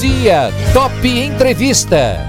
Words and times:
dia, 0.00 0.52
Top 0.72 1.08
Entrevista. 1.08 2.24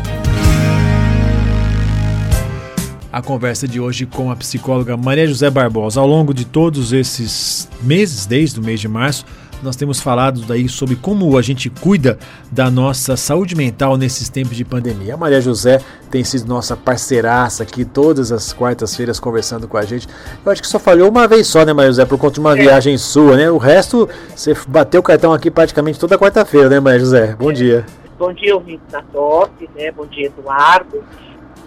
A 3.11 3.21
conversa 3.21 3.67
de 3.67 3.79
hoje 3.79 4.07
com 4.07 4.31
a 4.31 4.35
psicóloga 4.35 4.97
Maria 4.97 5.27
José 5.27 5.51
Barbosa. 5.51 5.99
Ao 5.99 6.07
longo 6.07 6.33
de 6.33 6.45
todos 6.45 6.91
esses 6.93 7.69
meses, 7.83 8.25
desde 8.25 8.59
o 8.59 8.63
mês 8.63 8.79
de 8.79 8.87
março, 8.87 9.23
nós 9.61 9.75
temos 9.75 9.99
falado 9.99 10.41
daí 10.41 10.67
sobre 10.69 10.95
como 10.95 11.37
a 11.37 11.41
gente 11.41 11.69
cuida 11.69 12.17
da 12.51 12.69
nossa 12.69 13.17
saúde 13.17 13.55
mental 13.55 13.97
nesses 13.97 14.29
tempos 14.29 14.55
de 14.55 14.63
pandemia. 14.63 15.13
A 15.13 15.17
Maria 15.17 15.41
José 15.41 15.81
tem 16.09 16.23
sido 16.23 16.47
nossa 16.47 16.75
parceiraça 16.75 17.63
aqui 17.63 17.85
todas 17.85 18.31
as 18.31 18.53
quartas-feiras 18.53 19.19
conversando 19.19 19.67
com 19.67 19.77
a 19.77 19.83
gente. 19.83 20.07
Eu 20.45 20.51
acho 20.51 20.61
que 20.61 20.67
só 20.67 20.79
falhou 20.79 21.09
uma 21.09 21.27
vez 21.27 21.47
só, 21.47 21.65
né, 21.65 21.73
Maria 21.73 21.91
José, 21.91 22.05
por 22.05 22.17
conta 22.17 22.35
de 22.35 22.39
uma 22.39 22.57
é. 22.57 22.61
viagem 22.61 22.97
sua, 22.97 23.35
né? 23.35 23.49
O 23.51 23.57
resto, 23.57 24.07
você 24.35 24.55
bateu 24.67 25.01
o 25.01 25.03
cartão 25.03 25.33
aqui 25.33 25.51
praticamente 25.51 25.99
toda 25.99 26.17
quarta-feira, 26.17 26.69
né, 26.69 26.79
Maria 26.79 26.99
José? 26.99 27.35
Bom 27.37 27.51
dia. 27.51 27.85
Bom 28.17 28.33
dia, 28.33 28.53
ouvinte 28.55 28.83
da 28.89 29.01
top, 29.01 29.69
né? 29.75 29.91
Bom 29.91 30.05
dia, 30.05 30.27
Eduardo. 30.27 31.03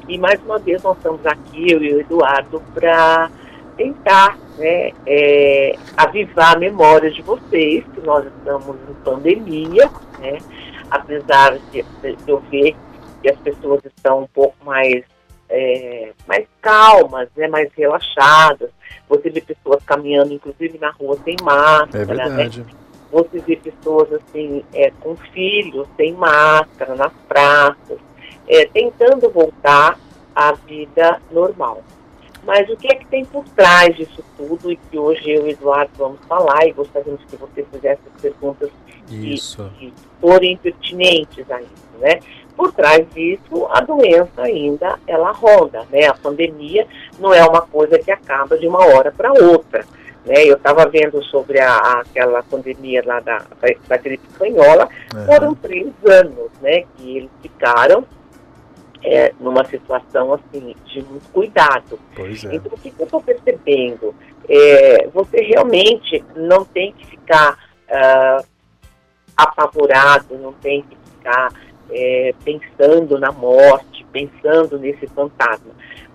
E 0.08 0.18
mais 0.18 0.40
uma 0.44 0.58
vez 0.58 0.82
nós 0.82 0.96
estamos 0.96 1.24
aqui, 1.24 1.72
eu 1.72 1.82
e 1.82 1.94
o 1.94 2.00
Eduardo, 2.00 2.62
para 2.74 3.30
tentar 3.76 4.38
né, 4.58 4.92
é, 5.06 5.76
avivar 5.96 6.56
a 6.56 6.58
memória 6.58 7.10
de 7.10 7.22
vocês, 7.22 7.84
que 7.94 8.00
nós 8.00 8.26
estamos 8.26 8.76
em 8.88 8.94
pandemia, 9.04 9.90
né, 10.18 10.38
apesar 10.90 11.58
de, 11.70 11.82
de 11.82 12.30
eu 12.30 12.40
ver 12.50 12.76
que 13.22 13.30
as 13.30 13.38
pessoas 13.38 13.80
estão 13.84 14.20
um 14.20 14.26
pouco 14.26 14.56
mais, 14.64 15.04
é, 15.48 16.12
mais 16.26 16.46
calmas, 16.60 17.28
né, 17.36 17.48
mais 17.48 17.70
relaxadas. 17.76 18.70
Você 19.08 19.30
vê 19.30 19.40
pessoas 19.40 19.82
caminhando, 19.84 20.32
inclusive 20.32 20.78
na 20.78 20.90
rua, 20.90 21.16
sem 21.24 21.36
máscara. 21.42 22.02
É 22.02 22.06
né? 22.06 22.14
verdade. 22.14 22.60
Né? 22.60 22.66
Você 23.12 23.38
vê 23.40 23.56
pessoas 23.56 24.10
assim, 24.12 24.64
é, 24.72 24.90
com 25.00 25.14
filhos, 25.16 25.86
sem 25.96 26.14
máscara, 26.14 26.94
nas 26.94 27.12
praças, 27.28 27.98
é, 28.48 28.66
tentando 28.66 29.30
voltar 29.30 29.98
à 30.34 30.52
vida 30.52 31.20
normal. 31.30 31.84
Mas 32.44 32.68
o 32.68 32.76
que 32.76 32.88
é 32.88 32.96
que 32.96 33.06
tem 33.06 33.24
por 33.24 33.44
trás 33.50 33.94
disso 33.96 34.22
tudo 34.36 34.70
e 34.70 34.76
que 34.76 34.98
hoje 34.98 35.30
eu 35.30 35.46
e 35.46 35.50
o 35.50 35.52
Eduardo 35.52 35.92
vamos 35.96 36.20
falar 36.26 36.66
e 36.66 36.72
gostaríamos 36.72 37.22
que 37.24 37.36
você 37.36 37.64
fizesse 37.72 38.00
as 38.14 38.20
perguntas 38.20 38.70
Isso. 39.08 39.70
que, 39.78 39.90
que 39.90 39.94
forem 40.20 40.56
pertinentes 40.56 41.48
a 41.50 41.60
isso, 41.60 41.98
né? 42.00 42.20
Por 42.56 42.72
trás 42.72 43.06
disso, 43.14 43.66
a 43.70 43.80
doença 43.80 44.42
ainda, 44.42 44.98
ela 45.06 45.32
roda, 45.32 45.86
né? 45.90 46.06
A 46.06 46.14
pandemia 46.14 46.86
não 47.18 47.32
é 47.32 47.44
uma 47.44 47.62
coisa 47.62 47.98
que 47.98 48.10
acaba 48.10 48.58
de 48.58 48.66
uma 48.66 48.84
hora 48.84 49.12
para 49.12 49.32
outra. 49.32 49.84
Né, 50.24 50.44
eu 50.44 50.54
estava 50.54 50.88
vendo 50.88 51.20
sobre 51.24 51.58
a, 51.58 51.76
aquela 52.00 52.44
pandemia 52.44 53.02
lá 53.04 53.18
da, 53.18 53.42
da 53.88 53.96
gripe 53.96 54.24
espanhola, 54.30 54.88
foram 55.26 55.52
três 55.52 55.92
anos 56.04 56.48
né, 56.60 56.84
que 56.96 57.16
eles 57.16 57.30
ficaram 57.42 58.06
é, 59.04 59.32
numa 59.40 59.64
situação 59.64 60.32
assim 60.34 60.74
de 60.86 61.02
muito 61.02 61.28
cuidado. 61.32 61.98
É. 62.16 62.54
Então 62.54 62.72
o 62.72 62.78
que, 62.78 62.92
eu 62.98 63.04
estou 63.04 63.22
percebendo? 63.22 64.14
É, 64.48 65.08
você 65.12 65.40
realmente 65.42 66.24
não 66.36 66.64
tem 66.64 66.92
que 66.92 67.06
ficar 67.06 67.58
uh, 67.88 68.44
apavorado, 69.36 70.36
não 70.38 70.52
tem 70.52 70.82
que 70.82 70.96
ficar 70.96 71.52
é, 71.90 72.34
pensando 72.44 73.18
na 73.18 73.32
morte, 73.32 74.04
pensando 74.12 74.78
nesse 74.78 75.06
fantasma. 75.08 75.72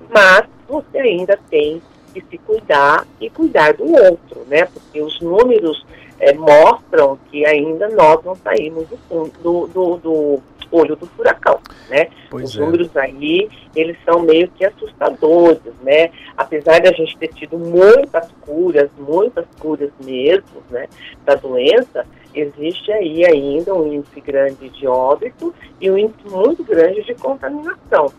Mas 0.10 0.44
você 0.68 0.98
ainda 0.98 1.38
tem 1.50 1.82
que 2.14 2.24
se 2.30 2.38
cuidar 2.40 3.06
e 3.20 3.30
cuidar 3.30 3.74
do 3.74 3.86
outro, 3.86 4.46
né? 4.48 4.66
Porque 4.66 5.02
os 5.02 5.20
números 5.22 5.86
é, 6.20 6.34
mostram 6.34 7.18
que 7.30 7.46
ainda 7.46 7.90
nós 7.90 8.24
não 8.24 8.36
saímos 8.36 8.88
do, 8.88 9.32
do, 9.42 9.68
do, 9.68 9.98
do 9.98 10.44
olho 10.72 10.96
do 10.96 11.06
furacão, 11.08 11.60
né? 11.90 12.08
Pois 12.30 12.50
Os 12.50 12.58
é. 12.58 12.60
números 12.60 12.96
aí, 12.98 13.50
eles 13.76 13.98
são 14.04 14.22
meio 14.22 14.48
que 14.50 14.66
assustadores, 14.66 15.74
né? 15.82 16.12
Apesar 16.36 16.80
de 16.80 16.88
a 16.88 16.92
gente 16.92 17.18
ter 17.18 17.30
tido 17.30 17.58
muitas 17.58 18.30
curas, 18.42 18.90
muitas 18.98 19.46
curas 19.60 19.92
mesmo, 20.04 20.62
né, 20.70 20.88
da 21.26 21.36
doença, 21.36 22.06
existe 22.34 22.92
aí 22.92 23.26
ainda 23.26 23.74
um 23.74 23.92
índice 23.92 24.22
grande 24.22 24.70
de 24.70 24.88
óbito 24.88 25.54
e 25.82 25.90
um 25.90 25.98
índice 25.98 26.28
muito 26.30 26.64
grande 26.64 27.04
de 27.04 27.16
contaminação. 27.16 28.12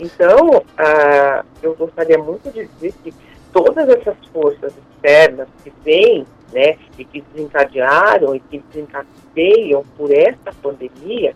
Então, 0.00 0.62
ah, 0.78 1.44
eu 1.62 1.74
gostaria 1.74 2.18
muito 2.18 2.50
de 2.50 2.66
dizer 2.66 2.92
que 3.04 3.14
todas 3.52 3.88
essas 3.88 4.16
forças 4.32 4.72
externas 4.94 5.48
que 5.62 5.72
vêm, 5.84 6.26
né, 6.52 6.76
e 6.98 7.04
que 7.04 7.22
desencadearam 7.32 8.34
e 8.34 8.40
que 8.40 8.58
desencadeiam 8.58 9.84
por 9.96 10.10
essa 10.12 10.52
pandemia, 10.62 11.34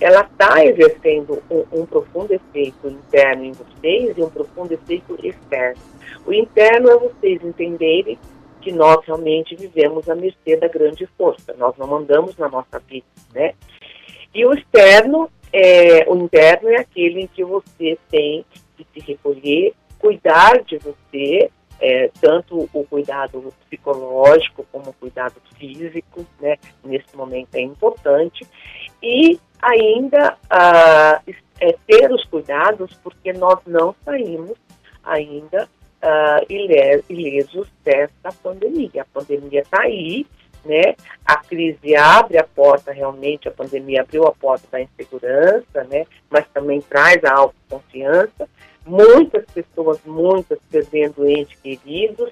ela 0.00 0.22
está 0.22 0.64
exercendo 0.64 1.42
um, 1.50 1.80
um, 1.80 1.86
profundo 1.86 2.32
efeito 2.32 2.88
interno 2.88 3.44
em 3.44 3.52
vocês 3.52 4.16
e 4.16 4.22
um 4.22 4.30
profundo 4.30 4.72
efeito 4.72 5.16
externo. 5.22 5.80
O 6.26 6.32
interno 6.32 6.90
é 6.90 6.98
vocês 6.98 7.42
entenderem 7.44 8.18
que 8.60 8.72
nós 8.72 9.04
realmente 9.06 9.54
vivemos 9.54 10.08
à 10.08 10.14
mercê 10.14 10.56
da 10.56 10.68
grande 10.68 11.06
força, 11.18 11.54
nós 11.58 11.76
não 11.76 11.86
mandamos 11.86 12.36
na 12.38 12.48
nossa 12.48 12.78
vida, 12.78 13.06
né? 13.34 13.54
E 14.34 14.44
o 14.44 14.52
externo, 14.54 15.30
é, 15.52 16.10
o 16.10 16.16
interno 16.16 16.70
é 16.70 16.80
aquele 16.80 17.20
em 17.20 17.26
que 17.26 17.44
você 17.44 17.96
tem 18.10 18.44
que 18.76 18.86
se 18.92 19.06
recolher, 19.06 19.74
cuidar 19.98 20.62
de 20.62 20.78
você, 20.78 21.50
é, 21.80 22.10
tanto 22.20 22.68
o 22.72 22.84
cuidado 22.84 23.52
psicológico 23.68 24.66
como 24.72 24.90
o 24.90 24.94
cuidado 24.94 25.34
físico, 25.56 26.24
né? 26.40 26.56
Nesse 26.82 27.14
momento 27.14 27.54
é 27.54 27.60
importante. 27.60 28.46
E 29.02 29.38
ainda 29.64 30.36
uh, 30.44 31.34
é, 31.60 31.74
ter 31.86 32.12
os 32.12 32.24
cuidados, 32.26 32.92
porque 33.02 33.32
nós 33.32 33.58
não 33.66 33.94
saímos 34.04 34.58
ainda 35.02 35.68
uh, 36.02 36.52
ilesos 37.08 37.68
dessa 37.82 38.30
pandemia. 38.42 39.02
A 39.02 39.04
pandemia 39.04 39.60
está 39.60 39.82
aí, 39.82 40.26
né? 40.64 40.94
A 41.24 41.36
crise 41.36 41.96
abre 41.96 42.38
a 42.38 42.44
porta, 42.44 42.92
realmente, 42.92 43.48
a 43.48 43.52
pandemia 43.52 44.02
abriu 44.02 44.26
a 44.26 44.32
porta 44.32 44.66
da 44.70 44.80
insegurança, 44.80 45.84
né? 45.84 46.06
Mas 46.30 46.46
também 46.52 46.80
traz 46.80 47.22
a 47.24 47.32
autoconfiança. 47.32 48.48
Muitas 48.86 49.44
pessoas, 49.46 49.98
muitas 50.04 50.58
perdendo 50.70 51.26
entes 51.26 51.58
queridos, 51.60 52.30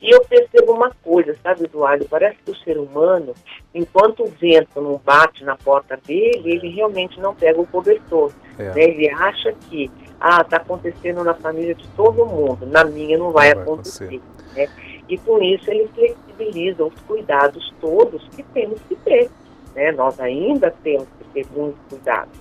e 0.00 0.14
eu 0.14 0.24
percebo 0.24 0.72
uma 0.72 0.90
coisa, 1.04 1.36
sabe, 1.42 1.64
Eduardo? 1.64 2.06
Parece 2.08 2.38
que 2.42 2.50
o 2.50 2.56
ser 2.56 2.78
humano, 2.78 3.34
enquanto 3.74 4.24
o 4.24 4.26
vento 4.26 4.80
não 4.80 4.96
bate 4.96 5.44
na 5.44 5.56
porta 5.56 5.98
dele, 6.06 6.52
ele 6.52 6.68
realmente 6.70 7.20
não 7.20 7.34
pega 7.34 7.60
o 7.60 7.66
cobertor. 7.66 8.32
É. 8.58 8.70
Né? 8.70 8.82
Ele 8.82 9.10
acha 9.10 9.52
que, 9.68 9.90
ah, 10.18 10.40
está 10.40 10.56
acontecendo 10.56 11.22
na 11.22 11.34
família 11.34 11.74
de 11.74 11.86
todo 11.88 12.24
mundo, 12.24 12.66
na 12.66 12.82
minha 12.84 13.18
não 13.18 13.30
vai, 13.30 13.52
não 13.52 13.62
acontecer. 13.62 14.06
Vai 14.06 14.16
acontecer. 14.16 14.56
Né? 14.56 14.68
E 15.06 15.18
com 15.18 15.42
isso 15.42 15.70
ele 15.70 15.86
flexibiliza 15.88 16.84
os 16.84 16.94
cuidados 17.00 17.74
todos 17.78 18.26
que 18.28 18.42
temos 18.42 18.80
que 18.88 18.96
ter. 18.96 19.30
Né? 19.74 19.92
Nós 19.92 20.18
ainda 20.18 20.70
temos 20.82 21.08
que 21.18 21.24
ter 21.34 21.46
muitos 21.54 21.80
cuidados. 21.90 22.38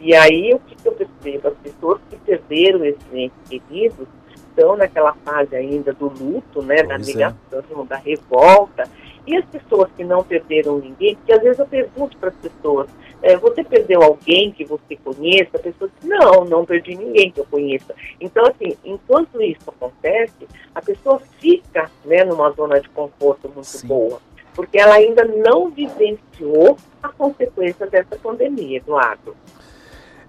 E 0.00 0.14
aí 0.14 0.54
o 0.54 0.58
que, 0.60 0.74
que 0.74 0.88
eu 0.88 0.92
percebo? 0.92 1.48
As 1.48 1.58
pessoas 1.58 2.00
que 2.08 2.16
perderam 2.16 2.84
esses 2.84 3.12
entes 3.12 3.36
queridos, 3.48 4.08
estão 4.50 4.76
naquela 4.76 5.14
fase 5.24 5.56
ainda 5.56 5.92
do 5.92 6.08
luto, 6.08 6.62
né, 6.62 6.82
da 6.82 6.94
é. 6.94 6.98
negação, 6.98 7.82
é. 7.82 7.84
da 7.86 7.96
revolta. 7.96 8.84
E 9.26 9.36
as 9.36 9.44
pessoas 9.46 9.90
que 9.96 10.02
não 10.02 10.24
perderam 10.24 10.78
ninguém, 10.78 11.14
porque 11.14 11.32
às 11.32 11.42
vezes 11.42 11.58
eu 11.58 11.66
pergunto 11.66 12.16
para 12.16 12.30
as 12.30 12.34
pessoas, 12.36 12.88
é, 13.22 13.36
você 13.36 13.62
perdeu 13.62 14.02
alguém 14.02 14.50
que 14.50 14.64
você 14.64 14.96
conheça? 14.96 15.56
A 15.56 15.60
pessoa 15.60 15.90
diz, 15.90 16.08
não, 16.08 16.44
não 16.44 16.64
perdi 16.64 16.96
ninguém 16.96 17.30
que 17.30 17.38
eu 17.38 17.44
conheça. 17.44 17.94
Então, 18.18 18.44
assim, 18.46 18.76
enquanto 18.84 19.40
isso 19.42 19.68
acontece, 19.68 20.48
a 20.74 20.80
pessoa 20.80 21.20
fica 21.38 21.90
né, 22.04 22.24
numa 22.24 22.50
zona 22.52 22.80
de 22.80 22.88
conforto 22.88 23.48
muito 23.54 23.64
Sim. 23.64 23.86
boa, 23.86 24.20
porque 24.54 24.78
ela 24.78 24.94
ainda 24.94 25.24
não 25.24 25.70
vivenciou 25.70 26.76
a 27.02 27.08
consequência 27.10 27.86
dessa 27.86 28.16
pandemia, 28.16 28.78
Eduardo. 28.78 29.36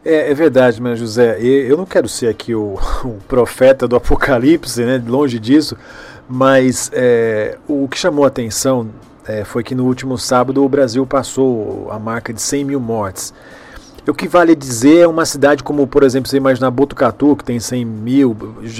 É, 0.03 0.31
é 0.31 0.33
verdade, 0.33 0.81
mas 0.81 0.97
José, 0.97 1.39
eu 1.39 1.77
não 1.77 1.85
quero 1.85 2.09
ser 2.09 2.27
aqui 2.27 2.55
o, 2.55 2.77
o 3.05 3.17
profeta 3.27 3.87
do 3.87 3.95
apocalipse, 3.95 4.83
né, 4.83 5.01
longe 5.05 5.39
disso, 5.39 5.77
mas 6.27 6.89
é, 6.93 7.57
o 7.67 7.87
que 7.87 7.97
chamou 7.97 8.25
a 8.25 8.27
atenção 8.27 8.89
é, 9.27 9.43
foi 9.43 9.63
que 9.63 9.75
no 9.75 9.85
último 9.85 10.17
sábado 10.17 10.63
o 10.63 10.69
Brasil 10.69 11.05
passou 11.05 11.87
a 11.91 11.99
marca 11.99 12.33
de 12.33 12.41
100 12.41 12.65
mil 12.65 12.79
mortes. 12.79 13.33
O 14.07 14.13
que 14.15 14.27
vale 14.27 14.55
dizer 14.55 15.01
é 15.01 15.07
uma 15.07 15.25
cidade 15.25 15.63
como, 15.63 15.85
por 15.85 16.01
exemplo, 16.01 16.27
você 16.27 16.37
imaginar 16.37 16.71
Botucatu, 16.71 17.35
que 17.35 17.43
tem 17.43 17.59
100 17.59 17.85
mil, 17.85 18.35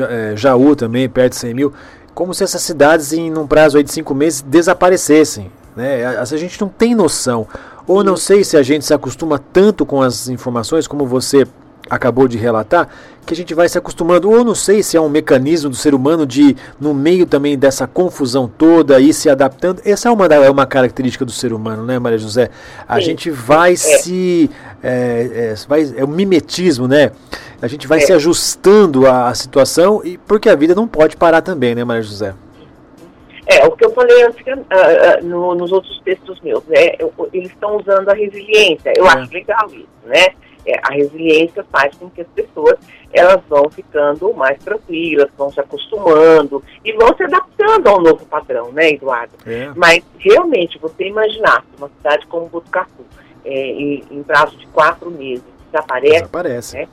é, 0.10 0.36
Jaú 0.36 0.76
também, 0.76 1.08
perto 1.08 1.34
de 1.34 1.40
100 1.40 1.54
mil, 1.54 1.74
como 2.16 2.34
se 2.34 2.44
essas 2.44 2.64
cidades, 2.64 3.14
em 3.14 3.38
um 3.38 3.46
prazo 3.46 3.82
de 3.84 3.92
cinco 3.92 4.16
meses, 4.16 4.42
desaparecessem. 4.42 5.52
Né? 5.76 6.04
A, 6.06 6.22
a 6.22 6.26
gente 6.26 6.60
não 6.60 6.68
tem 6.68 6.96
noção. 6.96 7.48
Ou 7.88 8.04
não 8.04 8.18
sei 8.18 8.44
se 8.44 8.58
a 8.58 8.64
gente 8.64 8.86
se 8.86 8.94
acostuma 8.94 9.40
tanto 9.40 9.86
com 9.86 10.02
as 10.02 10.28
informações, 10.30 10.88
como 10.88 11.06
você 11.06 11.48
acabou 11.90 12.26
de 12.26 12.38
relatar, 12.38 12.88
que 13.26 13.34
a 13.34 13.38
gente 13.38 13.54
vai 13.54 13.68
se 13.68 13.78
acostumando, 13.78 14.30
ou 14.30 14.46
não 14.46 14.56
sei 14.56 14.82
se 14.82 14.96
é 14.96 15.02
um 15.02 15.10
mecanismo 15.10 15.70
do 15.70 15.76
ser 15.76 15.94
humano 15.94 16.26
de, 16.26 16.56
no 16.80 16.94
meio 16.94 17.26
também 17.26 17.58
dessa 17.58 17.86
confusão 17.86 18.48
toda, 18.48 19.00
ir 19.00 19.14
se 19.14 19.30
adaptando. 19.30 19.82
Essa 19.84 20.08
é 20.08 20.12
uma, 20.12 20.26
é 20.26 20.50
uma 20.50 20.66
característica 20.66 21.26
do 21.26 21.32
ser 21.32 21.52
humano, 21.52 21.86
né, 21.86 22.00
Maria 22.00 22.18
José? 22.18 22.50
A 22.88 22.96
Sim. 22.96 23.02
gente 23.02 23.30
vai 23.30 23.74
é. 23.74 23.76
se. 23.76 24.50
É, 24.82 25.54
é, 25.54 25.56
vai, 25.68 25.94
é 25.98 26.04
o 26.04 26.08
mimetismo, 26.08 26.88
né? 26.88 27.12
A 27.62 27.68
gente 27.68 27.88
vai 27.88 28.00
é. 28.00 28.02
se 28.02 28.14
ajustando 28.14 29.06
à, 29.06 29.28
à 29.28 29.36
situação, 29.36 30.02
e 30.04 30.18
porque 30.18 30.50
a 30.50 30.56
vida 30.56 30.74
não 30.74 30.88
pode 30.88 31.18
parar 31.18 31.42
também, 31.42 31.76
né, 31.76 31.84
Maria 31.84 32.04
José? 32.04 32.34
É, 33.52 33.68
o 33.68 33.72
que 33.72 33.84
eu 33.84 33.92
falei 33.92 34.24
antes, 34.24 34.42
uh, 34.48 34.52
uh, 34.52 35.28
no, 35.28 35.56
nos 35.56 35.74
outros 35.74 36.00
textos 36.06 36.40
meus, 36.40 36.64
né? 36.68 36.96
Eu, 36.98 37.14
eles 37.34 37.50
estão 37.50 37.76
usando 37.76 38.08
a 38.08 38.14
resiliência. 38.14 38.94
Eu 38.96 39.06
é. 39.06 39.10
acho 39.10 39.34
legal 39.34 39.68
isso, 39.68 39.88
né? 40.06 40.28
É, 40.66 40.80
a 40.84 40.94
resiliência 40.94 41.66
faz 41.70 41.94
com 41.96 42.10
que 42.10 42.22
as 42.22 42.28
pessoas 42.28 42.78
elas 43.12 43.42
vão 43.50 43.70
ficando 43.70 44.32
mais 44.34 44.58
tranquilas, 44.60 45.28
vão 45.38 45.52
se 45.52 45.60
acostumando 45.60 46.64
e 46.86 46.94
vão 46.94 47.14
se 47.18 47.24
adaptando 47.24 47.88
ao 47.88 48.02
novo 48.02 48.26
padrão, 48.26 48.72
né, 48.72 48.92
Eduardo? 48.92 49.34
É. 49.46 49.72
Mas 49.76 50.04
realmente, 50.20 50.78
você 50.78 51.08
imaginar 51.08 51.66
uma 51.78 51.90
cidade 51.90 52.26
como 52.28 52.48
Botucatu, 52.48 53.04
é, 53.44 53.54
em, 53.54 54.04
em 54.12 54.24
prazo 54.24 54.56
de 54.56 54.68
quatro 54.68 55.12
meses, 55.12 55.44
desaparece, 55.72 56.14
desaparece. 56.14 56.78
Né, 56.78 56.88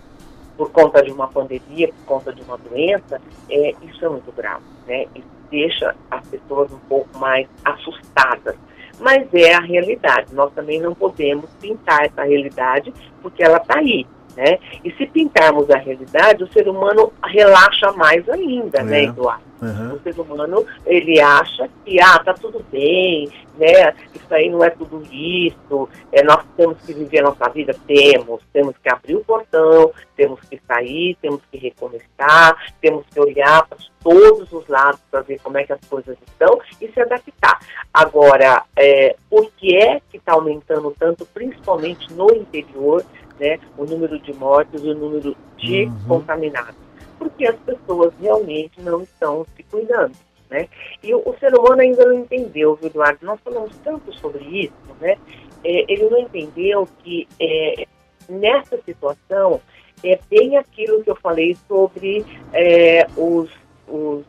por 0.56 0.72
conta 0.72 1.02
de 1.02 1.12
uma 1.12 1.28
pandemia, 1.28 1.88
por 1.88 2.04
conta 2.04 2.32
de 2.32 2.42
uma 2.42 2.58
doença, 2.58 3.20
é, 3.48 3.74
isso 3.82 4.04
é 4.04 4.08
muito 4.08 4.32
grave, 4.32 4.64
né? 4.88 5.06
Isso 5.14 5.37
deixa 5.50 5.94
as 6.10 6.26
pessoas 6.28 6.72
um 6.72 6.78
pouco 6.80 7.18
mais 7.18 7.46
assustadas. 7.64 8.56
Mas 9.00 9.32
é 9.32 9.54
a 9.54 9.60
realidade. 9.60 10.34
Nós 10.34 10.52
também 10.52 10.80
não 10.80 10.94
podemos 10.94 11.48
pintar 11.60 12.04
essa 12.04 12.24
realidade 12.24 12.92
porque 13.22 13.42
ela 13.42 13.58
está 13.58 13.78
aí. 13.78 14.06
Né? 14.38 14.60
E 14.84 14.92
se 14.92 15.04
pintarmos 15.04 15.68
a 15.68 15.78
realidade, 15.78 16.44
o 16.44 16.52
ser 16.52 16.68
humano 16.68 17.12
relaxa 17.24 17.90
mais 17.90 18.28
ainda, 18.28 18.84
né, 18.84 19.02
é. 19.02 19.06
né, 19.06 19.08
Eduardo? 19.08 19.42
Uhum. 19.60 19.94
O 19.94 20.00
ser 20.00 20.20
humano, 20.20 20.64
ele 20.86 21.20
acha 21.20 21.68
que, 21.84 22.00
ah, 22.00 22.20
tá 22.20 22.32
tudo 22.34 22.64
bem, 22.70 23.28
né, 23.58 23.92
isso 24.14 24.32
aí 24.32 24.48
não 24.48 24.62
é 24.62 24.70
tudo 24.70 25.02
isso, 25.10 25.88
é, 26.12 26.22
nós 26.22 26.44
temos 26.56 26.78
que 26.86 26.94
viver 26.94 27.18
a 27.18 27.30
nossa 27.30 27.48
vida, 27.48 27.74
temos, 27.84 28.40
temos 28.52 28.76
que 28.80 28.88
abrir 28.88 29.16
o 29.16 29.24
portão, 29.24 29.90
temos 30.16 30.38
que 30.48 30.60
sair, 30.68 31.16
temos 31.20 31.40
que 31.50 31.58
recomeçar, 31.58 32.56
temos 32.80 33.04
que 33.12 33.18
olhar 33.18 33.66
para 33.66 33.78
todos 34.04 34.52
os 34.52 34.68
lados 34.68 35.00
para 35.10 35.22
ver 35.22 35.40
como 35.42 35.58
é 35.58 35.64
que 35.64 35.72
as 35.72 35.80
coisas 35.88 36.16
estão 36.28 36.60
e 36.80 36.86
se 36.86 37.00
adaptar. 37.00 37.58
Agora, 37.92 38.62
é, 38.76 39.16
o 39.28 39.46
que 39.56 39.76
é 39.76 40.00
que 40.08 40.18
está 40.18 40.34
aumentando 40.34 40.94
tanto, 40.96 41.26
principalmente 41.26 42.12
no 42.12 42.32
interior, 42.32 43.04
né, 43.38 43.58
o 43.76 43.84
número 43.84 44.18
de 44.18 44.32
mortes 44.34 44.82
e 44.82 44.88
o 44.88 44.94
número 44.94 45.36
de 45.56 45.84
uhum. 45.84 45.98
contaminados. 46.06 46.76
Porque 47.18 47.46
as 47.46 47.56
pessoas 47.56 48.12
realmente 48.20 48.80
não 48.80 49.02
estão 49.02 49.46
se 49.56 49.62
cuidando. 49.64 50.14
Né? 50.50 50.68
E 51.02 51.14
o, 51.14 51.18
o 51.18 51.36
ser 51.38 51.54
humano 51.54 51.82
ainda 51.82 52.06
não 52.06 52.14
entendeu, 52.14 52.74
viu, 52.76 52.88
Eduardo? 52.88 53.18
Nós 53.26 53.38
falamos 53.44 53.76
tanto 53.84 54.12
sobre 54.14 54.44
isso, 54.44 54.72
né? 55.00 55.16
É, 55.62 55.92
ele 55.92 56.08
não 56.08 56.20
entendeu 56.20 56.88
que 57.02 57.28
é, 57.38 57.86
nessa 58.28 58.78
situação 58.82 59.60
é 60.02 60.18
bem 60.30 60.56
aquilo 60.56 61.02
que 61.02 61.10
eu 61.10 61.16
falei 61.16 61.56
sobre 61.68 62.24
é, 62.52 63.06
os, 63.16 63.50
os 63.88 64.24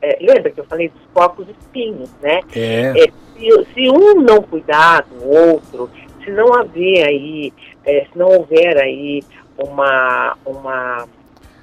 é, 0.00 0.18
lembra 0.20 0.50
que 0.50 0.58
eu 0.58 0.64
falei 0.64 0.88
dos 0.88 1.02
focos 1.14 1.46
espinhos, 1.48 2.10
né? 2.20 2.40
É. 2.54 3.04
É, 3.04 3.06
se, 3.36 3.72
se, 3.72 3.88
um 3.88 4.20
não 4.20 4.42
cuidar 4.42 5.02
do 5.02 5.28
outro, 5.28 5.88
se 6.24 6.30
não 6.32 6.52
haver 6.54 7.06
aí, 7.06 7.52
é, 7.84 8.06
se 8.10 8.18
não 8.18 8.28
houver 8.28 8.78
aí 8.78 9.22
uma, 9.58 10.36
uma, 10.44 11.08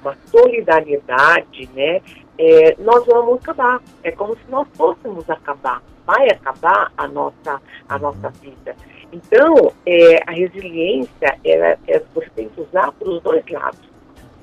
uma 0.02 0.16
solidariedade, 0.26 1.68
né, 1.74 2.00
é, 2.38 2.74
nós 2.78 3.04
vamos 3.06 3.38
acabar. 3.40 3.82
É 4.02 4.10
como 4.10 4.34
se 4.34 4.42
nós 4.48 4.66
fôssemos 4.74 5.28
acabar. 5.28 5.82
Vai 6.06 6.28
acabar 6.30 6.90
a 6.96 7.06
nossa, 7.06 7.60
a 7.88 7.98
nossa 7.98 8.30
vida. 8.40 8.74
Então, 9.12 9.72
é, 9.84 10.22
a 10.26 10.32
resiliência, 10.32 11.38
ela, 11.44 11.76
é, 11.86 12.02
você 12.14 12.30
tem 12.34 12.48
que 12.48 12.60
usar 12.60 12.92
para 12.92 13.08
os 13.08 13.22
dois 13.22 13.44
lados. 13.50 13.90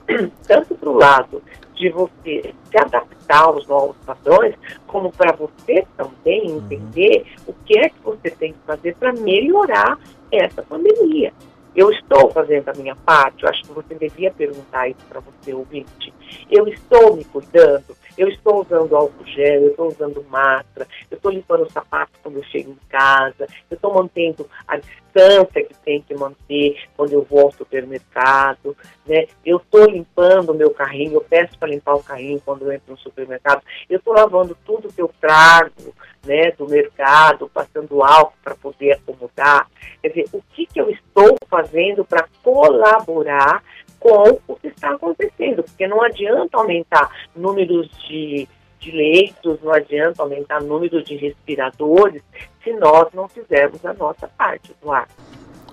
Tanto 0.47 0.75
para 0.75 0.89
o 0.89 0.93
lado 0.93 1.41
de 1.73 1.89
você 1.89 2.53
se 2.69 2.77
adaptar 2.77 3.43
aos 3.43 3.67
novos 3.67 3.95
padrões, 4.05 4.55
como 4.87 5.11
para 5.11 5.35
você 5.35 5.85
também 5.95 6.51
uhum. 6.51 6.57
entender 6.57 7.25
uhum. 7.39 7.43
o 7.47 7.53
que 7.65 7.79
é 7.79 7.89
que 7.89 7.99
você 8.03 8.29
tem 8.31 8.53
que 8.53 8.59
fazer 8.65 8.95
para 8.95 9.13
melhorar 9.13 9.97
essa 10.31 10.61
pandemia. 10.63 11.31
Eu 11.77 11.91
estou 11.91 12.31
fazendo 12.31 12.69
a 12.69 12.73
minha 12.73 12.95
parte, 12.95 13.43
eu 13.43 13.49
acho 13.49 13.61
que 13.61 13.71
você 13.71 13.93
devia 13.93 14.31
perguntar 14.31 14.89
isso 14.89 15.05
para 15.07 15.19
você, 15.19 15.53
ouvinte. 15.53 16.11
Eu 16.49 16.67
estou 16.67 17.15
me 17.15 17.23
cuidando, 17.23 17.95
eu 18.17 18.27
estou 18.29 18.61
usando 18.61 18.95
álcool 18.95 19.25
gel, 19.25 19.61
eu 19.61 19.69
estou 19.69 19.87
usando 19.87 20.25
máscara, 20.29 20.87
eu 21.09 21.15
estou 21.15 21.31
limpando 21.31 21.63
os 21.63 21.71
sapatos 21.71 22.19
quando 22.23 22.37
eu 22.37 22.43
chego 22.45 22.71
em 22.71 22.89
casa, 22.89 23.47
eu 23.69 23.75
estou 23.75 23.93
mantendo 23.93 24.49
a 24.67 24.77
distância 24.77 25.63
que 25.63 25.73
tem 25.85 26.01
que 26.01 26.15
manter 26.15 26.77
quando 26.95 27.13
eu 27.13 27.21
vou 27.23 27.41
ao 27.41 27.51
supermercado, 27.51 28.75
né? 29.05 29.27
Eu 29.45 29.57
estou 29.57 29.85
limpando 29.85 30.51
o 30.51 30.55
meu 30.55 30.71
carrinho, 30.71 31.13
eu 31.13 31.21
peço 31.21 31.57
para 31.57 31.69
limpar 31.69 31.95
o 31.95 32.03
carrinho 32.03 32.41
quando 32.43 32.63
eu 32.63 32.71
entro 32.71 32.91
no 32.91 32.97
supermercado, 32.97 33.61
eu 33.89 33.99
estou 33.99 34.13
lavando 34.13 34.57
tudo 34.65 34.91
que 34.91 35.01
eu 35.01 35.11
trago, 35.19 35.93
né, 36.25 36.51
do 36.51 36.67
mercado, 36.67 37.49
passando 37.53 38.03
álcool 38.03 38.37
para 38.43 38.55
poder 38.55 38.93
acomodar. 38.93 39.67
Quer 40.01 40.09
dizer, 40.09 40.25
o 40.33 40.41
que, 40.53 40.65
que 40.65 40.81
eu 40.81 40.89
estou 40.89 41.37
fazendo 41.49 42.03
para 42.03 42.27
colaborar 42.43 43.63
com 43.99 44.39
o 44.47 44.55
está 44.77 44.91
acontecendo, 44.91 45.63
porque 45.63 45.87
não 45.87 46.01
adianta 46.01 46.57
aumentar 46.57 47.09
números 47.35 47.89
de, 48.07 48.47
de 48.79 48.91
leitos, 48.91 49.59
não 49.61 49.73
adianta 49.73 50.21
aumentar 50.21 50.61
número 50.61 51.03
de 51.03 51.15
respiradores 51.17 52.23
se 52.63 52.71
nós 52.73 53.07
não 53.13 53.27
fizermos 53.27 53.83
a 53.85 53.93
nossa 53.93 54.27
parte, 54.27 54.71
Eduardo. 54.79 55.11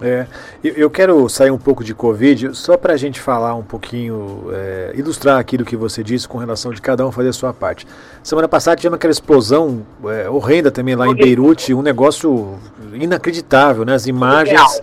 É, 0.01 0.27
eu 0.63 0.91
quero 0.91 1.29
sair 1.29 1.53
um 1.53 1.59
pouco 1.59 1.85
de 1.85 1.95
Covid, 1.95 2.55
só 2.57 2.77
para 2.77 2.95
a 2.95 2.97
gente 2.97 3.21
falar 3.21 3.55
um 3.55 3.63
pouquinho, 3.63 4.47
é, 4.53 4.93
ilustrar 4.97 5.39
aquilo 5.39 5.65
que 5.65 5.77
você 5.77 6.03
disse 6.03 6.27
com 6.27 6.37
relação 6.37 6.73
de 6.73 6.83
cada 6.83 7.07
um 7.07 7.13
fazer 7.13 7.29
a 7.29 7.33
sua 7.33 7.55
parte. 7.55 7.87
Semana 8.21 8.49
passada 8.49 8.77
tivemos 8.77 8.97
aquela 8.97 9.13
explosão 9.13 9.87
é, 10.07 10.29
horrenda 10.29 10.71
também 10.71 10.97
lá 10.97 11.07
em 11.07 11.15
Beirute, 11.15 11.73
um 11.73 11.81
negócio 11.81 12.59
inacreditável, 12.93 13.85
né? 13.85 13.95
As 13.95 14.07
imagens. 14.07 14.81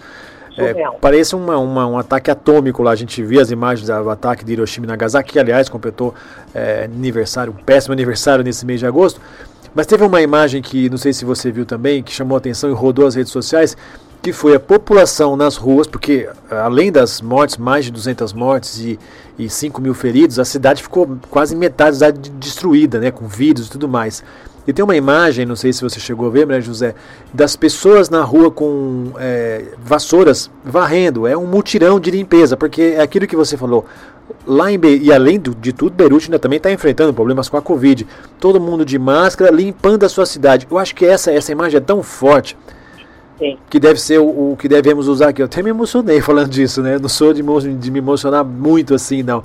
É, 0.57 0.73
parece 0.99 1.35
uma, 1.35 1.57
uma, 1.57 1.87
um 1.87 1.97
ataque 1.97 2.29
atômico 2.29 2.83
lá. 2.83 2.91
A 2.91 2.95
gente 2.95 3.23
viu 3.23 3.39
as 3.39 3.51
imagens 3.51 3.87
do 3.87 4.09
ataque 4.09 4.43
de 4.43 4.53
Hiroshima 4.53 4.85
e 4.85 4.89
Nagasaki, 4.89 5.33
que 5.33 5.39
aliás 5.39 5.69
completou 5.69 6.13
é, 6.53 6.83
aniversário, 6.85 7.53
um 7.57 7.63
péssimo 7.63 7.93
aniversário 7.93 8.43
nesse 8.43 8.65
mês 8.65 8.79
de 8.79 8.85
agosto. 8.85 9.21
Mas 9.73 9.87
teve 9.87 10.03
uma 10.03 10.21
imagem 10.21 10.61
que 10.61 10.89
não 10.89 10.97
sei 10.97 11.13
se 11.13 11.23
você 11.23 11.51
viu 11.51 11.65
também, 11.65 12.03
que 12.03 12.11
chamou 12.11 12.37
atenção 12.37 12.69
e 12.69 12.73
rodou 12.73 13.07
as 13.07 13.15
redes 13.15 13.31
sociais, 13.31 13.77
que 14.21 14.33
foi 14.33 14.53
a 14.53 14.59
população 14.59 15.35
nas 15.35 15.55
ruas, 15.55 15.87
porque 15.87 16.29
além 16.49 16.91
das 16.91 17.21
mortes, 17.21 17.57
mais 17.57 17.85
de 17.85 17.91
200 17.91 18.33
mortes 18.33 18.79
e, 18.79 18.99
e 19.39 19.49
5 19.49 19.81
mil 19.81 19.93
feridos, 19.93 20.37
a 20.37 20.45
cidade 20.45 20.83
ficou 20.83 21.17
quase 21.29 21.55
metade 21.55 21.97
da 21.97 22.07
cidade 22.07 22.29
destruída, 22.31 22.99
né, 22.99 23.09
com 23.09 23.27
vírus 23.27 23.67
e 23.67 23.71
tudo 23.71 23.87
mais. 23.87 24.23
E 24.67 24.71
tem 24.71 24.83
uma 24.83 24.95
imagem, 24.95 25.45
não 25.45 25.55
sei 25.55 25.73
se 25.73 25.81
você 25.81 25.99
chegou 25.99 26.27
a 26.27 26.29
ver, 26.29 26.45
Maria 26.45 26.61
José, 26.61 26.93
das 27.33 27.55
pessoas 27.55 28.09
na 28.09 28.21
rua 28.21 28.51
com 28.51 29.11
é, 29.17 29.65
vassouras 29.83 30.51
varrendo. 30.63 31.25
É 31.25 31.35
um 31.35 31.47
mutirão 31.47 31.99
de 31.99 32.11
limpeza, 32.11 32.55
porque 32.55 32.93
é 32.95 33.01
aquilo 33.01 33.25
que 33.25 33.35
você 33.35 33.57
falou. 33.57 33.85
Lá 34.45 34.71
em 34.71 34.77
Be 34.77 34.97
e 34.97 35.11
além 35.11 35.39
do, 35.39 35.55
de 35.55 35.73
tudo, 35.73 35.93
Beirute 35.93 36.27
ainda 36.27 36.39
também 36.39 36.57
está 36.57 36.71
enfrentando 36.71 37.13
problemas 37.13 37.49
com 37.49 37.57
a 37.57 37.61
Covid. 37.61 38.07
Todo 38.39 38.61
mundo 38.61 38.85
de 38.85 38.99
máscara, 38.99 39.51
limpando 39.51 40.03
a 40.03 40.09
sua 40.09 40.25
cidade. 40.25 40.67
Eu 40.69 40.77
acho 40.77 40.93
que 40.93 41.05
essa, 41.05 41.31
essa 41.31 41.51
imagem 41.51 41.77
é 41.77 41.81
tão 41.81 42.03
forte 42.03 42.55
Sim. 43.39 43.57
que 43.67 43.79
deve 43.79 43.99
ser 43.99 44.19
o, 44.19 44.51
o, 44.51 44.57
que 44.57 44.69
devemos 44.69 45.07
usar 45.07 45.29
aqui. 45.29 45.41
Eu 45.41 45.47
até 45.47 45.63
me 45.63 45.71
emocionei 45.71 46.21
falando 46.21 46.49
disso, 46.49 46.83
né? 46.83 46.99
Não 46.99 47.09
sou 47.09 47.33
de, 47.33 47.41
de 47.73 47.91
me 47.91 47.97
emocionar 47.97 48.45
muito 48.45 48.93
assim, 48.93 49.23
não. 49.23 49.43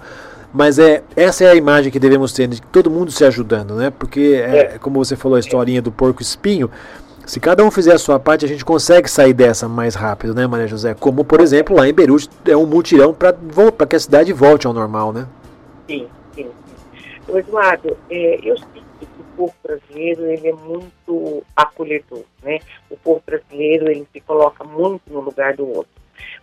Mas 0.53 0.79
é, 0.79 1.03
essa 1.15 1.45
é 1.45 1.50
a 1.50 1.55
imagem 1.55 1.91
que 1.93 1.99
devemos 1.99 2.33
ter, 2.33 2.49
de 2.49 2.62
todo 2.62 2.91
mundo 2.91 3.11
se 3.11 3.25
ajudando, 3.25 3.75
né? 3.75 3.91
Porque, 3.91 4.43
é, 4.43 4.59
é. 4.59 4.79
como 4.79 5.05
você 5.05 5.17
falou, 5.17 5.37
a 5.37 5.41
historinha 5.41 5.83
do 5.83 5.93
porco 5.93 6.23
espinho, 6.23 6.71
se 7.26 7.41
cada 7.41 7.65
um 7.65 7.71
fizer 7.73 7.93
a 7.93 7.99
sua 7.99 8.21
parte, 8.21 8.45
a 8.45 8.49
gente 8.49 8.65
consegue 8.65 9.11
sair 9.11 9.33
dessa 9.33 9.69
mais 9.69 9.97
rápido, 9.97 10.33
né, 10.33 10.47
Maria 10.47 10.69
José? 10.69 10.95
Como, 10.95 11.25
por 11.25 11.41
exemplo, 11.41 11.76
lá 11.76 11.88
em 11.88 11.93
Beirute, 11.93 12.31
é 12.47 12.57
um 12.57 12.65
mutirão 12.65 13.12
para 13.12 13.35
que 13.87 13.97
a 13.97 14.00
cidade 14.00 14.33
volte 14.33 14.67
ao 14.67 14.73
normal, 14.73 15.12
né? 15.12 15.26
Sim, 15.88 16.07
sim. 16.35 16.47
Eduardo, 17.29 17.97
é, 18.09 18.38
eu 18.49 18.57
sinto 18.57 18.87
que 19.00 19.05
o 19.05 19.37
povo 19.37 19.55
brasileiro 19.62 20.25
ele 20.25 20.49
é 20.49 20.53
muito 20.53 21.43
acolhedor, 21.57 22.23
né? 22.45 22.61
O 22.88 22.97
povo 22.97 23.21
brasileiro 23.26 23.91
ele 23.91 24.07
se 24.12 24.21
coloca 24.21 24.62
muito 24.62 25.03
no 25.12 25.21
lugar 25.21 25.57
do 25.57 25.67
outro. 25.67 25.96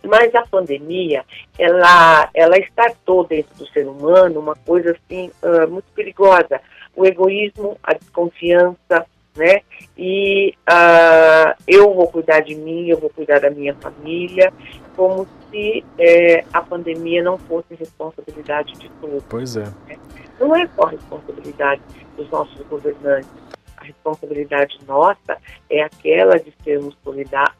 Mas 0.04 0.34
a 0.34 0.42
pandemia, 0.42 1.24
ela, 1.58 2.28
ela 2.34 2.58
startou 2.58 3.24
dentro 3.24 3.54
do 3.56 3.66
ser 3.68 3.86
humano 3.86 4.40
uma 4.40 4.54
coisa 4.54 4.92
assim 4.92 5.30
uh, 5.42 5.68
muito 5.70 5.86
perigosa. 5.94 6.60
O 6.94 7.04
egoísmo, 7.04 7.76
a 7.82 7.94
desconfiança, 7.94 9.06
né? 9.36 9.60
E 9.98 10.54
uh, 10.70 11.54
eu 11.66 11.92
vou 11.92 12.08
cuidar 12.08 12.40
de 12.40 12.54
mim, 12.54 12.88
eu 12.88 12.98
vou 12.98 13.10
cuidar 13.10 13.40
da 13.40 13.50
minha 13.50 13.74
família, 13.74 14.52
como 14.96 15.26
se 15.50 15.84
é, 15.98 16.44
a 16.52 16.60
pandemia 16.60 17.22
não 17.22 17.38
fosse 17.38 17.74
responsabilidade 17.74 18.72
de 18.74 18.88
todos. 19.00 19.24
Pois 19.28 19.56
é. 19.56 19.64
Né? 19.88 19.98
Não 20.38 20.54
é 20.54 20.68
só 20.74 20.86
responsabilidade 20.86 21.82
dos 22.16 22.28
nossos 22.30 22.60
governantes. 22.66 23.30
A 23.76 23.84
responsabilidade 23.84 24.78
nossa 24.86 25.36
é 25.68 25.82
aquela 25.82 26.38
de 26.38 26.52
sermos 26.62 26.96
solidários, 27.04 27.56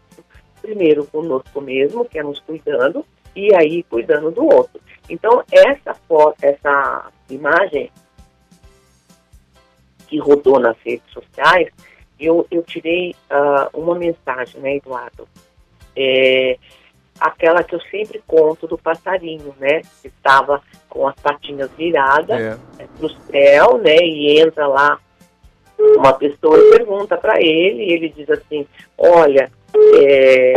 primeiro 0.65 1.05
conosco 1.05 1.61
mesmo, 1.61 2.07
que 2.07 2.19
é 2.19 2.23
nos 2.23 2.41
cuidando, 2.41 3.05
e 3.37 3.55
aí 3.55 3.83
cuidando 3.83 4.31
do 4.31 4.45
outro. 4.45 4.81
Então, 5.11 5.45
essa, 5.53 5.95
essa 6.41 7.11
imagem 7.29 7.91
que 10.07 10.19
rodou 10.19 10.59
nas 10.59 10.77
redes 10.83 11.11
sociais, 11.13 11.69
eu, 12.19 12.47
eu 12.51 12.63
tirei 12.63 13.15
uh, 13.31 13.79
uma 13.79 13.95
mensagem, 13.95 14.61
né, 14.61 14.77
Eduardo? 14.77 15.29
É, 15.95 16.57
aquela 17.21 17.63
que 17.63 17.75
eu 17.75 17.81
sempre 17.91 18.23
conto 18.27 18.67
do 18.67 18.79
passarinho, 18.79 19.55
né? 19.59 19.83
Que 20.01 20.09
estava 20.09 20.63
com 20.89 21.07
as 21.07 21.15
patinhas 21.17 21.71
viradas 21.77 22.41
é. 22.41 22.51
Né, 22.79 22.89
para 22.97 23.07
o 23.07 23.11
céu, 23.11 23.79
né? 23.79 23.97
E 23.97 24.41
entra 24.41 24.67
lá 24.67 24.99
uma 25.79 26.13
pessoa 26.15 26.59
e 26.59 26.71
pergunta 26.71 27.17
para 27.17 27.41
ele, 27.41 27.85
e 27.85 27.93
ele 27.93 28.09
diz 28.09 28.31
assim, 28.31 28.67
olha, 28.97 29.51
é, 29.97 30.55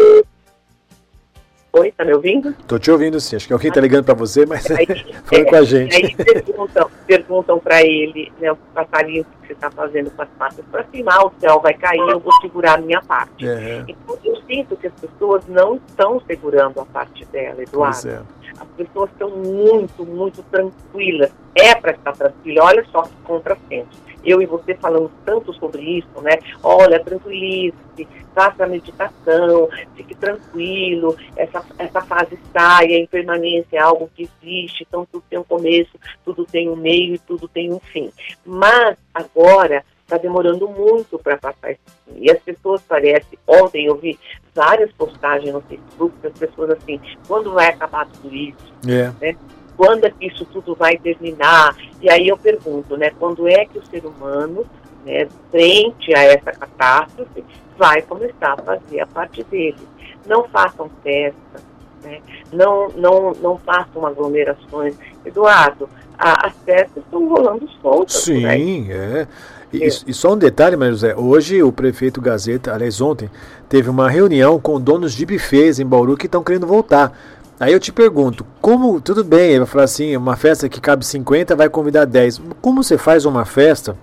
Oi, 1.80 1.92
tá 1.92 2.04
me 2.04 2.14
ouvindo? 2.14 2.56
Tô 2.68 2.80
te 2.80 2.90
ouvindo 2.90 3.20
sim, 3.20 3.36
acho 3.36 3.46
que 3.46 3.54
alguém 3.54 3.72
tá 3.72 3.80
ligando 3.80 4.04
para 4.04 4.16
você, 4.16 4.48
mas 4.48 4.70
aí, 4.72 4.88
falando 5.26 5.46
é, 5.46 5.50
com 5.50 5.56
a 5.56 5.64
gente. 5.64 5.96
Aí 5.96 6.16
perguntam, 6.18 6.90
perguntam 7.06 7.60
para 7.60 7.84
ele, 7.84 8.32
né, 8.40 8.52
o 8.52 8.56
passarinho 8.74 9.24
que 9.24 9.48
você 9.48 9.54
está 9.54 9.70
fazendo 9.70 10.10
com 10.10 10.22
as 10.24 10.30
patas 10.30 10.66
para 10.72 10.84
cima, 10.86 11.12
ah, 11.14 11.28
o 11.28 11.32
céu 11.40 11.60
vai 11.60 11.76
cair, 11.76 12.00
eu 12.00 12.20
vou 12.20 12.34
segurar 12.42 12.80
a 12.80 12.82
minha 12.82 13.00
parte. 13.02 13.48
É. 13.48 13.84
Então, 13.88 14.18
eu 14.24 14.36
sinto 14.48 14.76
que 14.76 14.88
as 14.88 14.94
pessoas 14.94 15.46
não 15.48 15.76
estão 15.76 16.20
segurando 16.26 16.80
a 16.80 16.86
parte 16.86 17.24
dela, 17.26 17.62
Eduardo. 17.62 18.10
É. 18.10 18.22
As 18.60 18.68
pessoas 18.76 19.12
estão 19.12 19.30
muito, 19.30 20.04
muito 20.04 20.42
tranquilas. 20.50 21.32
É 21.54 21.76
para 21.76 21.92
estar 21.92 22.14
tranquila, 22.14 22.64
olha 22.64 22.84
só 22.92 23.04
que 23.04 23.16
contrassenso 23.24 24.07
eu 24.28 24.42
e 24.42 24.46
você 24.46 24.76
falamos 24.76 25.10
tanto 25.26 25.54
sobre 25.54 25.82
isso, 25.82 26.22
né? 26.22 26.38
Olha, 26.62 27.00
tranquilize-se, 27.00 28.08
faça 28.36 28.66
a 28.66 28.68
meditação, 28.68 29.70
fique 29.96 30.14
tranquilo, 30.14 31.16
essa, 31.36 31.64
essa 31.80 32.02
fase 32.02 32.38
sai, 32.52 32.94
a 32.94 33.00
impermanência 33.00 33.78
é 33.78 33.80
algo 33.80 34.12
que 34.14 34.30
existe, 34.44 34.86
então 34.88 35.08
tudo 35.10 35.24
tem 35.30 35.40
um 35.40 35.44
começo, 35.44 35.98
tudo 36.26 36.46
tem 36.46 36.70
um 36.70 36.76
meio 36.76 37.16
e 37.16 37.20
tudo 37.20 37.48
tem 37.48 37.74
um 37.74 37.80
fim. 37.80 38.12
Mas 38.46 38.98
agora 39.14 39.84
está 40.02 40.18
demorando 40.18 40.68
muito 40.68 41.18
para 41.20 41.38
passar 41.38 41.72
isso. 41.72 41.80
E 42.16 42.30
as 42.30 42.40
pessoas 42.40 42.82
parecem, 42.82 43.40
ontem 43.48 43.86
eu 43.86 43.96
vi 43.96 44.20
várias 44.54 44.92
postagens 44.94 45.54
no 45.54 45.62
Facebook 45.62 46.16
das 46.22 46.34
pessoas 46.34 46.72
assim, 46.72 47.00
quando 47.28 47.54
vai 47.54 47.68
acabar 47.68 48.08
tudo 48.08 48.34
isso? 48.34 48.74
É. 48.88 49.12
Né? 49.22 49.38
Quando 49.78 50.06
é 50.06 50.10
que 50.10 50.26
isso 50.26 50.44
tudo 50.46 50.76
vai 50.76 50.98
terminar? 50.98 51.78
E 52.02 52.10
aí 52.10 52.28
eu 52.28 52.38
pergunto, 52.38 52.98
né, 52.98 53.12
quando 53.20 53.48
é 53.48 53.66
que 53.66 53.78
o 53.78 53.86
ser 53.86 54.04
humano, 54.06 54.66
né, 55.06 55.28
frente 55.52 56.14
a 56.16 56.24
essa 56.24 56.52
catástrofe, 56.52 57.46
vai 57.78 58.02
começar 58.02 58.54
a 58.54 58.58
fazer 58.58 59.00
a 59.00 59.06
parte 59.06 59.44
dele? 59.44 59.78
Não 60.26 60.46
façam 60.46 60.90
festa, 61.04 61.62
né, 62.04 62.20
não, 62.52 62.90
não, 62.90 63.32
não 63.34 63.58
façam 63.60 64.06
aglomerações. 64.06 64.96
Eduardo, 65.24 65.88
a, 66.18 66.48
as 66.48 66.54
festas 66.66 67.04
estão 67.04 67.30
rolando 67.30 67.70
soltas. 67.82 68.24
Sim, 68.24 68.46
é. 68.92 69.28
E, 69.72 69.84
é. 69.84 69.88
e, 69.88 70.14
só 70.14 70.34
um 70.34 70.38
detalhe, 70.38 70.76
Maria 70.76 70.94
José, 70.94 71.16
hoje 71.16 71.62
o 71.62 71.72
prefeito 71.72 72.22
Gazeta, 72.22 72.74
aliás 72.74 73.00
ontem, 73.02 73.30
teve 73.68 73.90
uma 73.90 74.10
reunião 74.10 74.60
com 74.60 74.80
donos 74.80 75.14
de 75.14 75.26
bufês 75.26 75.80
em 75.80 75.86
Bauru 75.86 76.16
que 76.16 76.26
estão 76.26 76.44
querendo 76.44 76.66
voltar. 76.66 77.12
Aí 77.60 77.74
eu 77.74 77.80
te 77.80 77.92
pergunto, 77.92 78.46
como, 78.62 79.02
tudo 79.02 79.24
bem, 79.24 79.50
ele 79.50 79.60
vai 79.60 79.68
falar 79.68 79.84
assim, 79.86 80.16
uma 80.16 80.36
festa 80.36 80.70
que 80.70 80.80
cabe 80.80 81.04
50 81.06 81.56
vai 81.56 81.68
convidar 81.70 82.06
10. 82.06 82.42
Como 82.62 82.84
você 82.84 82.98
faz 82.98 83.26
uma 83.26 83.46
festa 83.46 83.98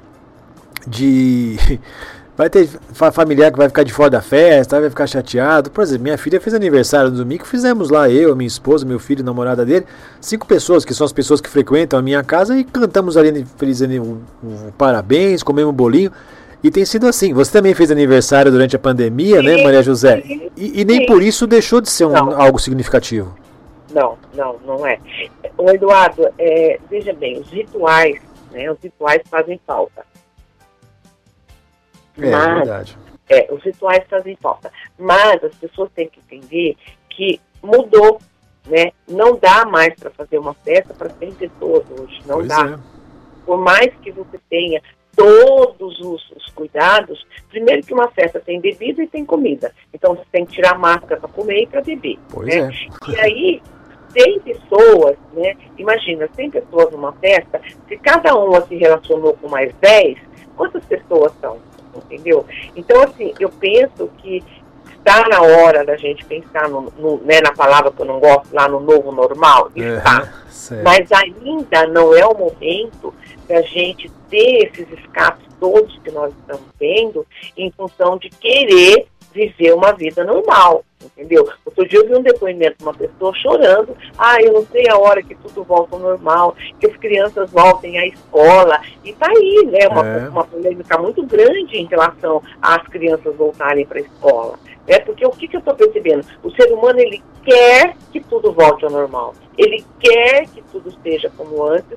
de 0.86 1.56
vai 2.36 2.50
ter 2.50 2.68
familiar 3.12 3.52
que 3.52 3.58
vai 3.58 3.68
ficar 3.68 3.84
de 3.84 3.92
fora 3.92 4.10
da 4.10 4.20
festa, 4.20 4.80
vai 4.80 4.90
ficar 4.90 5.06
chateado. 5.06 5.70
Por 5.70 5.82
exemplo, 5.82 6.02
minha 6.02 6.18
filha 6.18 6.40
fez 6.40 6.52
aniversário 6.52 7.10
no 7.10 7.16
domingo, 7.16 7.44
fizemos 7.44 7.90
lá 7.90 8.10
eu, 8.10 8.34
minha 8.34 8.48
esposa, 8.48 8.84
meu 8.84 8.98
filho, 8.98 9.24
namorada 9.24 9.64
dele, 9.64 9.86
cinco 10.20 10.46
pessoas 10.46 10.84
que 10.84 10.92
são 10.92 11.04
as 11.04 11.12
pessoas 11.12 11.40
que 11.40 11.48
frequentam 11.48 11.96
a 11.96 12.02
minha 12.02 12.24
casa 12.24 12.58
e 12.58 12.64
cantamos 12.64 13.16
ali 13.16 13.46
feliz 13.56 13.80
um, 13.82 14.18
um, 14.42 14.72
parabéns, 14.76 15.44
comemos 15.44 15.72
um 15.72 15.76
bolinho. 15.76 16.10
E 16.60 16.70
tem 16.70 16.84
sido 16.84 17.06
assim. 17.06 17.34
Você 17.34 17.52
também 17.52 17.74
fez 17.74 17.90
aniversário 17.90 18.50
durante 18.50 18.74
a 18.74 18.78
pandemia, 18.78 19.42
né, 19.42 19.62
Maria 19.62 19.82
José? 19.82 20.22
E, 20.56 20.80
e 20.80 20.84
nem 20.84 21.04
por 21.04 21.22
isso 21.22 21.46
deixou 21.46 21.78
de 21.78 21.90
ser 21.90 22.06
um, 22.06 22.16
algo 22.16 22.58
significativo. 22.58 23.43
Não, 23.94 24.18
não, 24.34 24.58
não 24.58 24.86
é. 24.86 24.98
O 25.56 25.70
Eduardo, 25.70 26.28
é, 26.36 26.80
veja 26.90 27.12
bem, 27.12 27.38
os 27.38 27.48
rituais, 27.48 28.20
né, 28.50 28.68
os 28.70 28.80
rituais 28.80 29.22
fazem 29.30 29.60
falta. 29.64 30.04
É, 32.18 32.30
Mas, 32.30 32.46
é 32.46 32.54
verdade. 32.54 32.98
É, 33.28 33.54
os 33.54 33.62
rituais 33.62 34.04
fazem 34.10 34.36
falta. 34.42 34.72
Mas 34.98 35.42
as 35.44 35.54
pessoas 35.54 35.90
têm 35.94 36.08
que 36.08 36.18
entender 36.18 36.76
que 37.08 37.40
mudou, 37.62 38.20
né? 38.66 38.90
Não 39.08 39.36
dá 39.36 39.64
mais 39.64 39.94
para 39.94 40.10
fazer 40.10 40.38
uma 40.38 40.54
festa 40.54 40.92
para 40.92 41.10
100 41.10 41.34
pessoas 41.34 41.84
hoje, 41.90 42.20
não 42.26 42.36
pois 42.36 42.48
dá. 42.48 42.70
É. 42.70 42.78
Por 43.46 43.58
mais 43.58 43.94
que 44.02 44.10
você 44.10 44.40
tenha 44.50 44.82
todos 45.16 46.00
os, 46.00 46.30
os, 46.32 46.46
cuidados, 46.54 47.24
primeiro 47.48 47.86
que 47.86 47.94
uma 47.94 48.10
festa 48.10 48.40
tem 48.40 48.60
bebida 48.60 49.02
e 49.02 49.06
tem 49.06 49.24
comida. 49.24 49.72
Então 49.92 50.14
você 50.14 50.24
tem 50.32 50.44
que 50.44 50.54
tirar 50.54 50.72
a 50.72 50.78
máscara 50.78 51.20
para 51.20 51.30
comer 51.30 51.62
e 51.62 51.66
para 51.66 51.82
beber. 51.82 52.18
Pois 52.30 52.48
né? 52.48 52.70
é. 52.70 53.10
E 53.10 53.20
aí 53.20 53.62
100 54.16 54.40
pessoas, 54.40 55.16
né? 55.32 55.56
Imagina, 55.76 56.28
100 56.34 56.50
pessoas 56.50 56.90
numa 56.92 57.12
festa, 57.14 57.60
se 57.88 57.96
cada 57.98 58.34
uma 58.34 58.60
se 58.62 58.76
relacionou 58.76 59.34
com 59.34 59.48
mais 59.48 59.74
10, 59.80 60.18
quantas 60.56 60.84
pessoas 60.84 61.32
são? 61.40 61.58
Entendeu? 61.96 62.44
Então, 62.74 63.02
assim, 63.02 63.32
eu 63.38 63.48
penso 63.48 64.10
que 64.18 64.42
está 64.98 65.28
na 65.28 65.42
hora 65.42 65.84
da 65.84 65.96
gente 65.96 66.24
pensar 66.24 66.68
no, 66.68 66.92
no, 66.98 67.18
né, 67.18 67.40
na 67.40 67.52
palavra 67.52 67.92
que 67.92 68.00
eu 68.00 68.06
não 68.06 68.18
gosto, 68.18 68.52
lá 68.52 68.66
no 68.66 68.80
novo 68.80 69.12
normal, 69.12 69.70
está. 69.76 70.32
Mas 70.82 71.12
ainda 71.12 71.86
não 71.88 72.14
é 72.16 72.24
o 72.24 72.36
momento 72.36 73.12
da 73.46 73.60
gente 73.62 74.10
ter 74.30 74.66
esses 74.66 74.90
escapes 74.98 75.44
todos 75.60 75.98
que 76.02 76.10
nós 76.10 76.32
estamos 76.40 76.66
tendo 76.78 77.26
em 77.56 77.70
função 77.70 78.18
de 78.18 78.28
querer 78.30 79.06
viver 79.32 79.74
uma 79.74 79.92
vida 79.92 80.24
normal, 80.24 80.84
entendeu? 81.16 81.48
Outro 81.64 81.88
dia 81.88 82.00
eu 82.00 82.08
vi 82.08 82.14
um 82.14 82.22
depoimento 82.22 82.78
de 82.78 82.84
uma 82.84 82.94
pessoa 82.94 83.32
chorando, 83.34 83.96
ah, 84.18 84.36
eu 84.42 84.52
não 84.52 84.66
sei 84.66 84.88
a 84.88 84.98
hora 84.98 85.22
que 85.22 85.34
tudo 85.36 85.64
volta 85.64 85.94
ao 85.96 86.02
normal, 86.02 86.56
que 86.78 86.86
as 86.86 86.96
crianças 86.96 87.50
voltem 87.50 87.98
à 87.98 88.06
escola, 88.06 88.80
e 89.04 89.12
tá 89.12 89.28
aí, 89.28 89.66
né, 89.66 89.88
uma, 89.88 90.06
é. 90.06 90.28
uma 90.28 90.44
polêmica 90.44 90.98
muito 90.98 91.24
grande 91.24 91.76
em 91.76 91.86
relação 91.86 92.42
às 92.60 92.82
crianças 92.88 93.34
voltarem 93.36 93.86
para 93.86 93.98
a 93.98 94.02
escola. 94.02 94.58
É 94.86 94.98
porque 94.98 95.24
o 95.24 95.30
que, 95.30 95.48
que 95.48 95.56
eu 95.56 95.60
estou 95.60 95.74
percebendo? 95.74 96.26
O 96.42 96.50
ser 96.50 96.70
humano 96.70 97.00
ele 97.00 97.22
quer 97.42 97.96
que 98.12 98.20
tudo 98.20 98.52
volte 98.52 98.84
ao 98.84 98.90
normal. 98.90 99.34
Ele 99.56 99.82
quer 99.98 100.46
que 100.48 100.62
tudo 100.70 100.90
esteja 100.90 101.30
como 101.36 101.62
antes, 101.64 101.96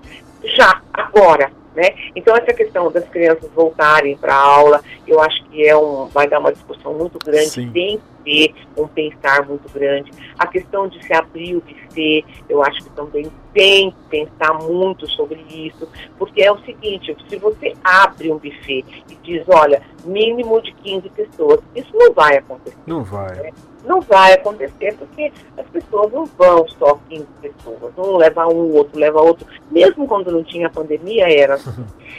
já, 0.55 0.81
agora. 0.93 1.51
Né? 1.77 1.91
Então 2.15 2.36
essa 2.36 2.51
questão 2.53 2.91
das 2.91 3.07
crianças 3.07 3.48
voltarem 3.51 4.17
para 4.17 4.34
a 4.34 4.41
aula, 4.41 4.84
eu 5.05 5.22
acho 5.22 5.43
que 5.43 5.63
é 5.63 5.77
um, 5.77 6.07
vai 6.07 6.27
dar 6.27 6.39
uma 6.39 6.51
discussão 6.51 6.91
muito 6.96 7.19
grande, 7.24 7.51
Sim. 7.51 7.69
tem 7.69 8.01
que 8.25 8.55
ter 8.55 8.81
um 8.81 8.88
pensar 8.88 9.48
muito 9.48 9.72
grande. 9.72 10.12
A 10.39 10.48
questão 10.48 10.88
de 10.88 11.05
se 11.05 11.13
abrir 11.13 11.55
o 11.55 11.62
buffet, 11.62 12.25
eu 12.50 12.63
acho 12.63 12.84
que 12.84 12.89
também 12.89 13.31
tem 13.53 13.91
que 13.91 13.98
pensar 14.10 14.55
muito 14.55 15.07
sobre 15.12 15.39
isso, 15.51 15.88
porque 16.17 16.41
é 16.41 16.51
o 16.51 16.57
seguinte, 16.62 17.15
se 17.29 17.36
você 17.38 17.75
abre 17.84 18.31
um 18.31 18.39
buffet 18.39 18.84
e 19.07 19.15
diz, 19.22 19.43
olha, 19.48 19.79
mínimo 20.03 20.60
de 20.63 20.74
15 20.74 21.10
pessoas, 21.10 21.60
isso 21.75 21.91
não 21.93 22.12
vai 22.12 22.38
acontecer. 22.38 22.75
Não 22.88 23.03
vai. 23.03 23.36
Né? 23.36 23.51
não 23.88 24.01
vai 24.01 24.34
acontecer 24.34 24.96
porque 24.98 25.31
as 25.57 25.65
pessoas 25.67 26.12
não 26.12 26.25
vão 26.25 26.67
só 26.67 27.00
15 27.10 27.25
pessoas, 27.41 27.93
um 27.98 28.17
leva 28.17 28.46
um, 28.48 28.74
outro 28.74 29.00
leva 29.00 29.22
outro. 29.22 29.48
Mesmo 29.72 30.07
quando 30.07 30.31
não 30.31 30.43
tinha 30.43 30.69
pandemia, 30.69 31.25
era. 31.27 31.57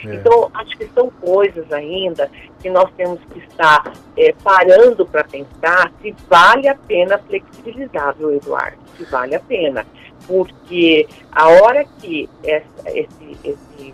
É. 0.05 0.15
Então, 0.15 0.49
acho 0.53 0.77
que 0.77 0.87
são 0.93 1.09
coisas 1.09 1.71
ainda 1.71 2.29
que 2.61 2.69
nós 2.69 2.89
temos 2.95 3.19
que 3.31 3.39
estar 3.39 3.93
é, 4.17 4.33
parando 4.43 5.05
para 5.05 5.23
pensar 5.23 5.91
se 6.01 6.15
vale 6.29 6.67
a 6.67 6.75
pena 6.75 7.17
flexibilizar, 7.17 8.15
viu, 8.15 8.33
Eduardo? 8.33 8.77
Se 8.97 9.03
vale 9.05 9.35
a 9.35 9.39
pena. 9.39 9.85
Porque 10.27 11.07
a 11.31 11.47
hora 11.47 11.85
que 11.99 12.29
essa, 12.43 12.89
esse, 12.89 13.37
esse, 13.43 13.93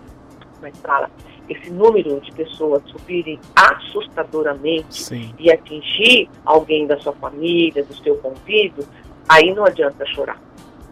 como 0.55 0.67
é 0.67 0.71
que 0.71 0.77
fala? 0.79 1.09
esse 1.49 1.69
número 1.69 2.19
de 2.21 2.31
pessoas 2.31 2.81
subirem 2.87 3.39
assustadoramente 3.55 5.03
Sim. 5.03 5.33
e 5.37 5.51
atingir 5.51 6.29
alguém 6.43 6.87
da 6.87 6.97
sua 6.99 7.13
família, 7.13 7.83
do 7.83 7.95
seu 7.97 8.15
convívio, 8.17 8.85
aí 9.29 9.53
não 9.53 9.65
adianta 9.65 10.05
chorar, 10.07 10.39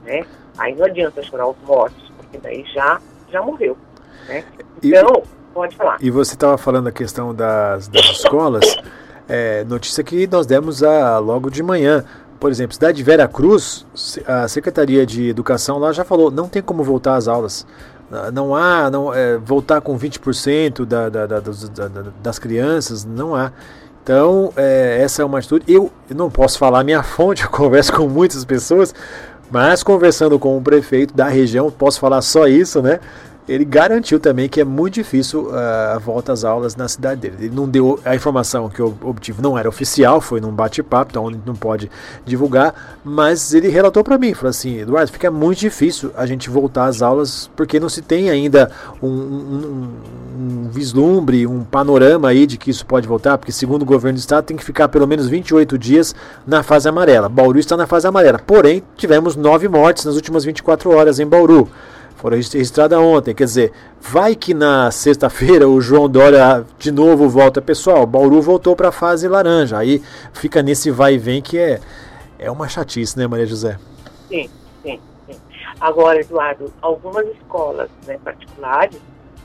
né? 0.04 0.26
Aí 0.58 0.76
não 0.76 0.86
adianta 0.86 1.24
chorar 1.24 1.48
os 1.48 1.58
mortos, 1.66 2.12
porque 2.18 2.38
daí 2.38 2.64
já, 2.74 3.02
já 3.32 3.42
morreu, 3.42 3.76
né? 4.28 4.44
Então, 4.82 5.24
Pode 5.54 5.76
falar. 5.76 5.98
E 6.02 6.10
você 6.10 6.34
estava 6.34 6.58
falando 6.58 6.88
a 6.88 6.92
questão 6.92 7.34
das, 7.34 7.88
das 7.88 8.06
escolas, 8.06 8.76
é, 9.30 9.64
notícia 9.66 10.04
que 10.04 10.26
nós 10.28 10.48
demos 10.48 10.82
a, 10.84 11.20
logo 11.20 11.50
de 11.50 11.62
manhã. 11.62 12.04
Por 12.40 12.52
exemplo, 12.52 12.74
cidade 12.74 12.98
de 12.98 13.04
Vera 13.04 13.28
Cruz, 13.28 13.86
a 14.26 14.48
Secretaria 14.48 15.06
de 15.06 15.30
Educação 15.30 15.78
lá 15.78 15.94
já 15.94 16.04
falou, 16.04 16.32
não 16.32 16.48
tem 16.48 16.62
como 16.62 16.84
voltar 16.84 17.16
às 17.16 17.28
aulas. 17.28 17.66
Não 18.34 18.54
há, 18.54 18.92
não, 18.92 19.14
é, 19.14 19.38
voltar 19.38 19.82
com 19.82 19.98
20% 19.98 20.86
da, 20.86 21.10
da, 21.10 21.26
da, 21.26 21.40
da, 21.40 22.04
das 22.22 22.38
crianças, 22.38 23.06
não 23.06 23.36
há. 23.36 23.52
Então, 24.04 24.52
é, 24.58 25.00
essa 25.02 25.22
é 25.22 25.26
uma 25.26 25.40
atitude. 25.40 25.64
Eu, 25.68 25.92
eu 26.10 26.16
não 26.16 26.30
posso 26.30 26.58
falar 26.58 26.84
minha 26.84 27.02
fonte, 27.04 27.44
eu 27.44 27.50
converso 27.50 27.94
com 27.94 28.08
muitas 28.08 28.44
pessoas, 28.44 28.94
mas 29.50 29.82
conversando 29.82 30.38
com 30.38 30.58
o 30.58 30.62
prefeito 30.62 31.14
da 31.14 31.28
região, 31.28 31.72
posso 31.72 32.00
falar 32.00 32.22
só 32.22 32.48
isso, 32.48 32.82
né? 32.82 33.00
Ele 33.48 33.66
garantiu 33.66 34.20
também 34.20 34.48
que 34.48 34.62
é 34.62 34.64
muito 34.64 34.96
difícil 34.96 35.48
uh, 35.48 35.96
a 35.96 35.98
volta 35.98 36.32
às 36.32 36.44
aulas 36.44 36.76
na 36.76 36.88
cidade 36.88 37.22
dele. 37.22 37.36
Ele 37.40 37.56
não 37.56 37.68
deu 37.68 38.00
a 38.06 38.16
informação 38.16 38.70
que 38.70 38.80
eu 38.80 38.96
obtive, 39.02 39.42
não 39.42 39.58
era 39.58 39.68
oficial, 39.68 40.22
foi 40.22 40.40
num 40.40 40.52
bate-papo, 40.52 41.12
então 41.12 41.30
ele 41.30 41.40
não 41.46 41.56
pode 41.56 41.92
divulgar, 42.26 43.00
mas 43.04 43.54
ele 43.54 43.68
relatou 43.68 44.04
para 44.04 44.18
mim, 44.18 44.34
falou 44.34 44.50
assim, 44.50 44.80
Eduardo, 44.80 45.12
fica 45.12 45.30
muito 45.30 45.60
difícil 45.60 46.12
a 46.16 46.26
gente 46.26 46.50
voltar 46.50 46.86
às 46.86 47.02
aulas 47.02 47.50
porque 47.56 47.80
não 47.80 47.90
se 47.90 48.02
tem 48.02 48.30
ainda 48.30 48.72
um, 49.02 49.08
um, 49.08 49.90
um 50.38 50.70
vislumbre, 50.70 51.46
um 51.46 51.64
panorama 51.64 52.30
aí 52.30 52.48
de 52.48 52.58
que 52.58 52.70
isso 52.70 52.86
pode 52.86 53.08
voltar, 53.08 53.38
porque 53.38 53.52
segundo 53.52 53.82
o 53.82 53.86
governo 53.86 54.18
do 54.18 54.22
estado 54.22 54.46
tem 54.46 54.56
que 54.56 54.64
ficar 54.64 54.88
pelo 54.88 55.08
menos 55.08 55.28
28 55.28 55.78
dias 55.78 56.16
na 56.48 56.64
fase 56.64 56.88
amarela. 56.88 57.28
Bauru 57.28 57.60
está 57.60 57.76
na 57.76 57.88
fase 57.88 58.08
amarela, 58.08 58.40
porém 58.40 58.84
tivemos 58.96 59.36
nove 59.36 59.68
mortes 59.68 60.06
nas 60.06 60.16
últimas 60.16 60.46
24 60.46 60.90
horas 60.92 61.20
em 61.20 61.28
Bauru 61.28 61.70
foram 62.24 62.38
registradas 62.38 62.98
ontem. 62.98 63.36
Quer 63.36 63.44
dizer, 63.44 63.74
vai 64.00 64.34
que 64.34 64.54
na 64.54 64.90
sexta-feira 64.92 65.68
o 65.68 65.82
João 65.82 66.08
Dória 66.08 66.66
de 66.80 66.90
novo 66.90 67.28
volta. 67.28 67.62
Pessoal, 67.62 68.06
Bauru 68.06 68.42
voltou 68.42 68.78
para 68.78 68.88
a 68.88 68.92
fase 68.94 69.28
laranja. 69.28 69.78
Aí 69.78 70.02
fica 70.32 70.64
nesse 70.64 70.90
vai 70.90 71.16
e 71.16 71.18
vem 71.18 71.42
que 71.42 71.60
é, 71.60 71.82
é 72.40 72.50
uma 72.50 72.70
chatice, 72.70 73.20
né, 73.20 73.28
Maria 73.28 73.46
José? 73.46 73.78
Sim, 74.30 74.50
sim, 74.82 75.02
sim. 75.28 75.38
Agora, 75.82 76.22
Eduardo, 76.22 76.74
algumas 76.82 77.28
escolas 77.28 77.90
né, 78.08 78.18
particulares 78.24 78.98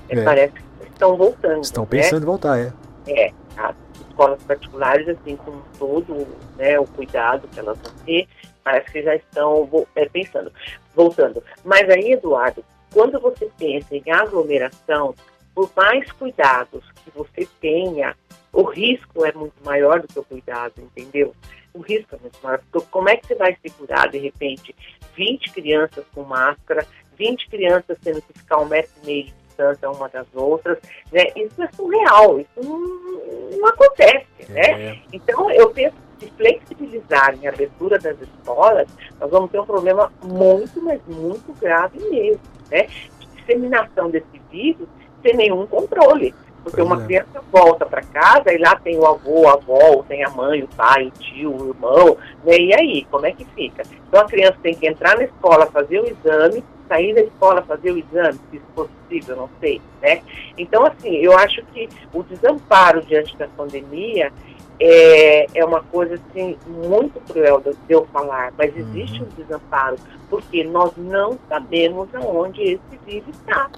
é. 0.08 0.23
parece 0.23 0.52
que 0.52 0.88
estão 0.92 1.16
voltando. 1.16 1.64
Estão 1.64 1.82
né? 1.82 1.88
pensando 1.90 2.20
né? 2.20 2.23
em 2.23 2.26
voltar, 2.26 2.58
é. 2.61 2.73
É, 3.08 3.32
as 3.56 3.75
escolas 4.08 4.40
particulares, 4.44 5.08
assim, 5.08 5.35
com 5.35 5.61
todo 5.80 6.28
né, 6.56 6.78
o 6.78 6.87
cuidado 6.87 7.49
que 7.49 7.58
elas 7.58 7.76
vão 7.76 7.92
ter, 8.06 8.28
parece 8.62 8.92
que 8.92 9.02
já 9.02 9.16
estão 9.16 9.68
é, 9.97 10.04
pensando, 10.04 10.52
voltando. 10.95 11.42
Mas 11.64 11.88
aí, 11.88 12.12
Eduardo, 12.12 12.64
quando 12.92 13.21
você 13.21 13.50
pensa 13.59 13.95
em 13.95 14.11
aglomeração, 14.11 15.14
por 15.54 15.71
mais 15.76 16.11
cuidados 16.12 16.85
que 17.04 17.11
você 17.11 17.49
tenha, 17.61 18.16
o 18.52 18.62
risco 18.62 19.25
é 19.25 19.33
muito 19.33 19.62
maior 19.64 20.00
do 20.00 20.09
que 20.09 20.18
o 20.18 20.25
cuidado, 20.25 20.75
entendeu? 20.78 21.35
O 21.75 21.80
risco 21.80 22.14
é 22.14 22.18
muito 22.18 22.38
maior. 22.42 22.61
Porque 22.71 22.88
como 22.90 23.09
é 23.09 23.16
que 23.16 23.26
você 23.26 23.35
vai 23.35 23.57
segurar, 23.61 24.09
de 24.09 24.18
repente, 24.18 24.75
20 25.14 25.50
crianças 25.52 26.04
com 26.14 26.23
máscara, 26.23 26.87
20 27.16 27.49
crianças 27.49 27.99
tendo 28.02 28.23
que 28.23 28.38
ficar 28.38 28.59
um 28.59 28.66
metro 28.66 28.92
e 29.02 29.07
meio 29.07 29.25
de 29.25 29.33
distância 29.33 29.90
uma 29.90 30.09
das 30.09 30.26
outras, 30.35 30.78
né? 31.12 31.25
Isso 31.35 31.62
é 31.62 31.68
surreal, 31.73 32.40
isso 32.40 32.62
não, 32.62 33.59
não 33.59 33.68
acontece, 33.68 34.26
né? 34.49 34.61
é. 34.61 34.76
né? 34.76 35.02
Então, 35.12 35.50
eu 35.50 35.71
penso 35.71 35.97
se 36.18 36.30
flexibilizarem 36.37 37.46
a 37.46 37.50
abertura 37.50 37.98
das 37.98 38.16
escolas, 38.20 38.88
nós 39.20 39.30
vamos 39.30 39.50
ter 39.50 39.60
um 39.60 39.66
problema 39.66 40.12
muito, 40.22 40.82
mas 40.82 41.00
muito 41.06 41.52
grave 41.60 41.98
mesmo, 42.10 42.40
né? 42.70 42.88
De 43.18 43.26
disseminação 43.37 44.10
desse 44.10 44.40
vírus 44.50 44.88
sem 45.22 45.34
nenhum 45.34 45.66
controle. 45.66 46.34
Porque 46.62 46.82
uma 46.82 47.02
é. 47.02 47.06
criança 47.06 47.42
volta 47.50 47.87
para 47.87 48.02
casa 48.02 48.52
e 48.52 48.58
lá 48.58 48.76
tem 48.76 48.98
o 48.98 49.06
avô, 49.06 49.48
a 49.48 49.54
avó, 49.54 50.04
tem 50.06 50.25
a 50.25 50.30
mãe, 50.30 50.62
o 50.62 50.68
pai, 50.68 51.06
o 51.06 51.10
tio, 51.12 51.54
o 51.54 51.68
irmão, 51.68 52.16
né? 52.44 52.56
E 52.58 52.75
aí, 52.75 53.06
como 53.10 53.26
é 53.26 53.32
que 53.32 53.44
fica? 53.44 53.82
Então 54.08 54.20
a 54.20 54.26
criança 54.26 54.58
tem 54.62 54.75
que 54.75 54.87
entrar 54.87 55.16
na 55.16 55.25
escola, 55.25 55.66
fazer 55.66 56.00
o 56.00 56.06
exame, 56.06 56.62
sair 56.88 57.14
da 57.14 57.20
escola, 57.20 57.62
fazer 57.62 57.92
o 57.92 57.98
exame, 57.98 58.38
se 58.50 58.56
isso 58.56 58.66
for 58.75 58.88
possível, 58.88 59.37
não 59.37 59.50
sei, 59.60 59.80
né? 60.02 60.22
Então, 60.56 60.84
assim, 60.84 61.14
eu 61.16 61.37
acho 61.37 61.62
que 61.66 61.88
o 62.12 62.22
desamparo 62.22 63.02
diante 63.02 63.37
da 63.37 63.46
pandemia, 63.48 64.32
é, 64.80 65.47
é 65.54 65.64
uma 65.64 65.82
coisa 65.82 66.14
assim 66.14 66.56
muito 66.66 67.20
cruel 67.20 67.61
de 67.61 67.75
eu 67.88 68.06
falar, 68.12 68.52
mas 68.56 68.73
uhum. 68.75 68.80
existe 68.80 69.23
um 69.23 69.26
desamparo, 69.37 69.97
porque 70.30 70.64
nós 70.64 70.92
não 70.97 71.38
sabemos 71.49 72.08
aonde 72.14 72.62
esse 72.62 72.99
vírus 73.04 73.28
está, 73.28 73.69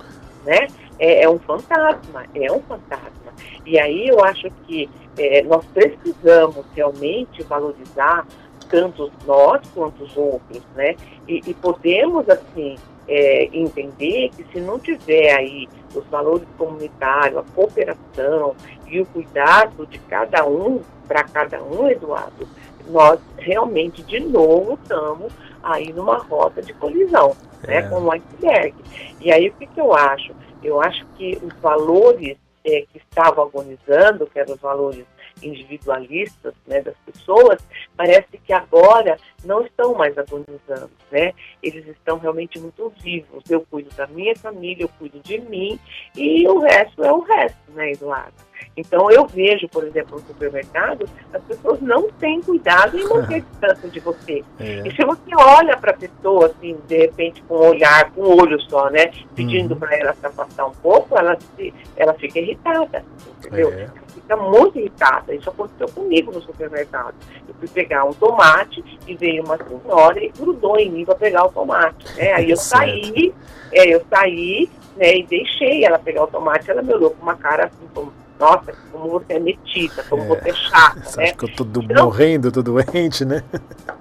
né? 0.45 0.67
É, 0.99 1.23
é, 1.23 1.31
um 1.31 1.39
fantasma, 1.39 2.25
é 2.35 2.53
um 2.53 2.61
fantasma. 2.61 3.33
E 3.65 3.79
aí 3.79 4.09
eu 4.09 4.23
acho 4.23 4.51
que 4.67 4.89
é, 5.17 5.43
nós 5.43 5.65
precisamos 5.67 6.65
realmente 6.75 7.43
valorizar 7.45 8.27
tanto 8.69 9.11
nós 9.27 9.61
quanto 9.75 10.05
os 10.05 10.17
outros, 10.17 10.63
né? 10.77 10.95
E, 11.27 11.41
e 11.47 11.55
podemos, 11.55 12.29
assim, 12.29 12.77
é, 13.11 13.51
entender 13.53 14.31
que 14.31 14.45
se 14.53 14.61
não 14.61 14.79
tiver 14.79 15.35
aí 15.35 15.69
os 15.93 16.07
valores 16.07 16.47
comunitários, 16.57 17.39
a 17.39 17.43
cooperação 17.55 18.55
e 18.87 19.01
o 19.01 19.07
cuidado 19.07 19.85
de 19.87 19.99
cada 19.99 20.47
um 20.47 20.81
para 21.09 21.25
cada 21.25 21.61
um, 21.61 21.89
Eduardo, 21.89 22.47
nós 22.87 23.19
realmente 23.37 24.01
de 24.05 24.21
novo 24.21 24.79
estamos 24.81 25.33
aí 25.61 25.93
numa 25.93 26.19
rota 26.19 26.63
de 26.63 26.73
colisão, 26.75 27.37
né, 27.67 27.79
é. 27.79 27.83
né, 27.83 27.89
com 27.89 28.01
o 28.01 28.13
iceberg. 28.13 28.75
E 29.21 29.33
aí 29.33 29.49
o 29.49 29.53
que, 29.55 29.67
que 29.67 29.81
eu 29.81 29.93
acho? 29.93 30.33
Eu 30.63 30.81
acho 30.81 31.05
que 31.17 31.37
os 31.43 31.53
valores 31.61 32.37
é, 32.65 32.83
que 32.93 32.99
estavam 32.99 33.45
agonizando, 33.45 34.27
que 34.27 34.39
eram 34.39 34.55
os 34.55 34.61
valores 34.61 35.05
individualistas 35.43 36.55
né, 36.67 36.81
das 36.81 36.97
pessoas, 36.99 37.59
parece 37.97 38.39
que 38.39 38.53
agora 38.53 39.17
não 39.45 39.63
estão 39.63 39.95
mais 39.95 40.17
agonizando, 40.17 40.91
né? 41.11 41.33
Eles 41.63 41.87
estão 41.87 42.19
realmente 42.19 42.59
muito 42.59 42.93
vivos. 43.01 43.43
Eu 43.49 43.63
cuido 43.71 43.91
da 43.97 44.07
minha 44.07 44.35
família, 44.37 44.85
eu 44.85 44.91
cuido 44.99 45.21
de 45.21 45.39
mim 45.39 45.79
e 46.17 46.47
o 46.49 46.59
resto 46.59 47.05
é 47.05 47.13
o 47.13 47.21
resto, 47.21 47.73
né, 47.73 47.93
Eduardo? 47.93 48.50
Então 48.77 49.11
eu 49.11 49.27
vejo, 49.27 49.69
por 49.69 49.85
exemplo, 49.85 50.19
no 50.19 50.27
supermercado, 50.27 51.09
as 51.33 51.43
pessoas 51.43 51.81
não 51.81 52.11
têm 52.13 52.41
cuidado 52.41 52.99
em 52.99 53.09
manter 53.09 53.43
distância 53.51 53.89
de 53.89 54.01
você. 54.01 54.45
É. 54.59 54.87
E 54.87 54.95
se 54.95 55.05
você 55.05 55.35
olha 55.37 55.77
para 55.77 55.93
a 55.93 55.97
pessoa, 55.97 56.47
assim, 56.47 56.77
de 56.87 56.97
repente, 56.97 57.43
com 57.43 57.57
um 57.57 57.69
olhar, 57.69 58.11
com 58.13 58.23
um 58.23 58.41
olho 58.41 58.61
só, 58.63 58.91
né, 58.91 59.11
pedindo 59.35 59.75
uhum. 59.75 59.81
para 59.81 59.97
ela 59.97 60.15
se 60.15 60.27
afastar 60.27 60.67
um 60.67 60.73
pouco, 60.73 61.17
ela, 61.19 61.37
se, 61.57 61.75
ela 61.97 62.15
fica 62.15 62.39
irritada, 62.39 63.05
entendeu? 63.39 63.73
É. 63.73 63.89
Fica 64.15 64.37
muito 64.37 64.79
irritada. 64.79 65.35
Isso 65.35 65.51
aconteceu 65.51 65.89
comigo 65.89 66.33
no 66.33 66.41
supermercado. 66.43 67.15
Eu 67.49 67.55
fui 67.55 67.69
pegar 67.69 68.05
um 68.05 68.13
tomate 68.13 68.83
e 69.07 69.15
veio 69.15 69.45
uma 69.45 69.57
senhora 69.57 70.23
e 70.23 70.29
grudou 70.29 70.79
em 70.79 70.91
mim 70.91 71.05
para 71.05 71.15
pegar 71.15 71.45
o 71.45 71.53
tomate. 71.53 72.07
Né? 72.17 72.33
Aí 72.33 72.51
eu 72.51 72.57
saí, 72.57 73.35
é, 73.73 73.95
eu 73.95 74.03
saí 74.09 74.69
né, 74.97 75.17
e 75.17 75.23
deixei 75.25 75.85
ela 75.85 75.99
pegar 75.99 76.25
o 76.25 76.27
tomate, 76.27 76.71
ela 76.71 76.83
me 76.83 76.93
olhou 76.93 77.11
com 77.11 77.23
uma 77.23 77.37
cara 77.37 77.67
assim, 77.67 77.87
como 77.95 78.13
nossa, 78.41 78.75
como 78.91 79.11
você 79.11 79.35
é 79.35 79.39
metida, 79.39 80.03
como 80.09 80.23
é, 80.23 80.27
você 80.27 80.49
é 80.49 80.55
chata, 80.55 81.01
você 81.05 81.21
né? 81.21 81.25
Acha 81.25 81.35
que 81.37 81.45
eu 81.45 81.55
tô 81.55 81.65
do, 81.65 81.83
então, 81.83 82.05
morrendo, 82.07 82.51
tô 82.51 82.63
doente, 82.63 83.25
né? 83.25 83.45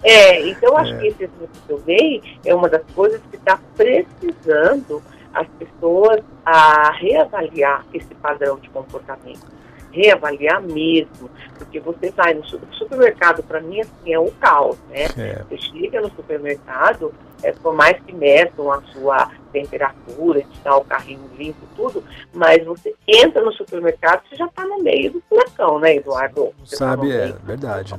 É, 0.02 0.48
então 0.48 0.78
acho 0.78 0.94
é. 0.94 0.98
que 0.98 1.08
esse 1.08 1.24
exemplo 1.26 1.50
que 1.68 1.74
eu 1.74 1.80
dei 1.82 2.24
é 2.46 2.56
uma 2.56 2.70
das 2.70 2.82
coisas 2.96 3.22
que 3.30 3.36
está 3.36 3.60
precisando 3.76 5.04
as 5.34 5.48
pessoas 5.60 6.22
a 6.46 6.92
reavaliar 6.94 7.86
esse 7.94 8.16
padrão 8.16 8.58
de 8.58 8.70
comportamento 8.70 9.46
reavaliar 9.92 10.62
mesmo, 10.62 11.30
porque 11.58 11.80
você 11.80 12.12
vai 12.12 12.34
no 12.34 12.44
supermercado, 12.46 13.44
para 13.44 13.60
mim, 13.62 13.82
assim, 13.82 14.14
é 14.14 14.20
um 14.20 14.30
caos, 14.32 14.78
né? 14.90 15.06
É. 15.18 15.44
Você 15.50 15.58
chega 15.58 16.02
no 16.02 16.10
supermercado, 16.12 17.14
é, 17.44 17.52
por 17.52 17.74
mais 17.74 18.00
que 18.04 18.14
meçam 18.14 18.72
a 18.72 18.82
sua 18.94 19.32
temperatura, 19.52 20.42
de 20.42 20.54
estar 20.54 20.78
o 20.78 20.84
carrinho 20.84 21.30
limpo, 21.38 21.66
tudo, 21.76 22.04
mas 22.34 22.64
você 22.64 22.94
entra 23.08 23.44
no 23.44 23.52
supermercado, 23.54 24.22
você 24.28 24.36
já 24.36 24.46
está 24.46 24.66
no 24.66 24.82
meio 24.82 25.12
do 25.12 25.24
furacão, 25.28 25.80
né, 25.80 25.96
Eduardo? 25.96 26.54
Você 26.60 26.78
tá 26.78 26.86
Sabe, 26.86 27.10
tá 27.10 27.16
é 27.16 27.32
verdade. 27.44 27.96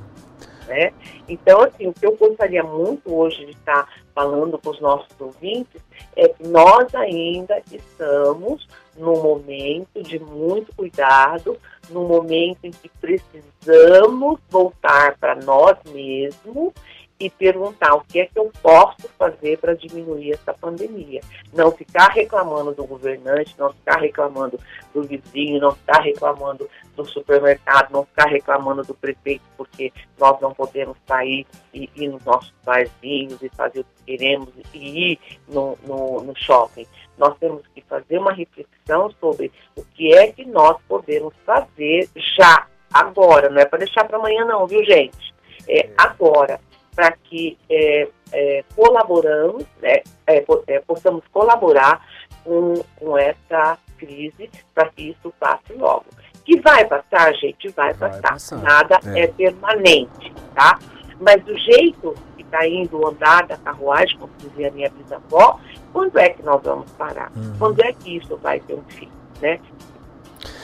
Né? 0.66 0.92
Então, 1.29 1.62
assim, 1.62 1.88
o 1.88 1.92
que 1.92 2.07
eu 2.07 2.16
gostaria 2.16 2.62
muito 2.62 3.12
hoje 3.12 3.44
de 3.44 3.53
estar 3.53 3.88
falando 4.14 4.59
com 4.59 4.70
os 4.70 4.81
nossos 4.81 5.09
ouvintes 5.18 5.83
é 6.16 6.29
que 6.29 6.46
nós 6.46 6.94
ainda 6.94 7.61
estamos 7.72 8.68
num 9.00 9.22
momento 9.22 10.02
de 10.02 10.18
muito 10.18 10.74
cuidado, 10.76 11.56
num 11.90 12.06
momento 12.06 12.58
em 12.64 12.70
que 12.70 12.88
precisamos 13.00 14.38
voltar 14.48 15.16
para 15.18 15.34
nós 15.36 15.76
mesmos 15.92 16.72
e 17.20 17.28
perguntar 17.28 17.94
o 17.94 18.00
que 18.00 18.20
é 18.20 18.26
que 18.26 18.38
eu 18.38 18.50
posso 18.62 19.06
fazer 19.18 19.59
para 19.59 19.74
diminuir 19.74 20.33
essa 20.33 20.54
pandemia. 20.54 21.20
Não 21.52 21.70
ficar 21.70 22.09
reclamando 22.09 22.72
do 22.72 22.87
governante, 22.87 23.54
não 23.59 23.70
ficar 23.74 24.00
reclamando 24.00 24.59
do 24.94 25.02
vizinho, 25.02 25.61
não 25.61 25.72
ficar 25.72 26.00
reclamando 26.00 26.68
do 26.96 27.04
supermercado, 27.04 27.92
não 27.92 28.06
ficar 28.06 28.28
reclamando 28.28 28.83
do 28.83 28.94
prefeito 28.94 29.42
porque 29.54 29.92
nós 30.18 30.40
não 30.40 30.54
podemos 30.54 30.96
sair 31.06 31.46
e 31.74 31.90
ir 31.94 32.09
nos 32.09 32.24
nossos 32.24 32.54
barzinhos 32.64 33.42
e 33.42 33.50
fazer 33.50 33.80
o 33.80 33.85
que 33.85 34.16
queremos 34.16 34.48
e 34.72 35.12
ir 35.12 35.18
no, 35.46 35.76
no, 35.87 36.22
no 36.22 36.35
shopping. 36.35 36.87
Nós 37.18 37.37
temos 37.38 37.62
que 37.74 37.83
fazer 37.83 38.16
uma 38.16 38.33
reflexão 38.33 39.11
sobre 39.20 39.52
o 39.76 39.85
que 39.85 40.14
é 40.14 40.33
que 40.33 40.46
nós 40.46 40.78
podemos 40.88 41.35
fazer 41.44 42.09
já, 42.38 42.66
agora, 42.90 43.50
não 43.50 43.61
é 43.61 43.66
para 43.66 43.80
deixar 43.80 44.04
para 44.04 44.16
amanhã 44.16 44.46
não, 44.46 44.66
viu 44.66 44.83
gente? 44.87 45.35
É 45.68 45.90
agora 45.98 46.59
para 46.94 47.12
que 47.12 47.57
é, 47.68 48.09
é, 48.33 48.64
colaboramos, 48.74 49.64
né, 49.81 50.03
é, 50.26 50.44
é, 50.66 50.81
possamos 50.81 51.24
colaborar 51.33 52.07
com, 52.44 52.74
com 52.96 53.18
essa 53.18 53.79
crise 53.98 54.50
para 54.74 54.88
que 54.90 55.11
isso 55.11 55.33
passe 55.38 55.72
logo. 55.74 56.07
Que 56.44 56.59
vai 56.61 56.85
passar, 56.87 57.35
gente, 57.35 57.68
vai, 57.68 57.92
vai 57.94 58.11
passar. 58.11 58.33
passar. 58.33 58.57
Nada 58.59 59.00
é. 59.14 59.20
é. 59.20 59.26
permanente, 59.29 60.33
tá? 60.55 60.79
Mas 61.20 61.42
do 61.44 61.57
jeito 61.57 62.14
que 62.37 62.42
está 62.42 62.66
indo 62.66 62.98
o 62.98 63.09
andar 63.09 63.46
da 63.46 63.57
carruagem, 63.59 64.18
como 64.18 64.33
dizia 64.38 64.68
a 64.68 64.70
minha 64.70 64.88
bisavó, 64.90 65.61
quando 65.92 66.18
é 66.18 66.31
que 66.31 66.42
nós 66.42 66.62
vamos 66.62 66.90
parar? 66.92 67.31
Uhum. 67.37 67.55
Quando 67.59 67.81
é 67.83 67.92
que 67.92 68.16
isso 68.16 68.37
vai 68.38 68.59
ter 68.61 68.74
um 68.74 68.83
fim, 68.85 69.11
né? 69.40 69.61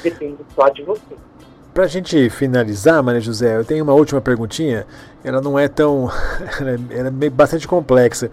Depende 0.02 0.38
só 0.54 0.68
de 0.70 0.82
você. 0.82 1.16
Para 1.76 1.84
a 1.84 1.88
gente 1.88 2.30
finalizar, 2.30 3.02
Maria 3.02 3.20
José, 3.20 3.58
eu 3.58 3.62
tenho 3.62 3.84
uma 3.84 3.92
última 3.92 4.18
perguntinha. 4.18 4.86
Ela 5.22 5.42
não 5.42 5.58
é 5.58 5.68
tão. 5.68 6.10
ela 6.88 7.12
é 7.20 7.28
bastante 7.28 7.68
complexa. 7.68 8.30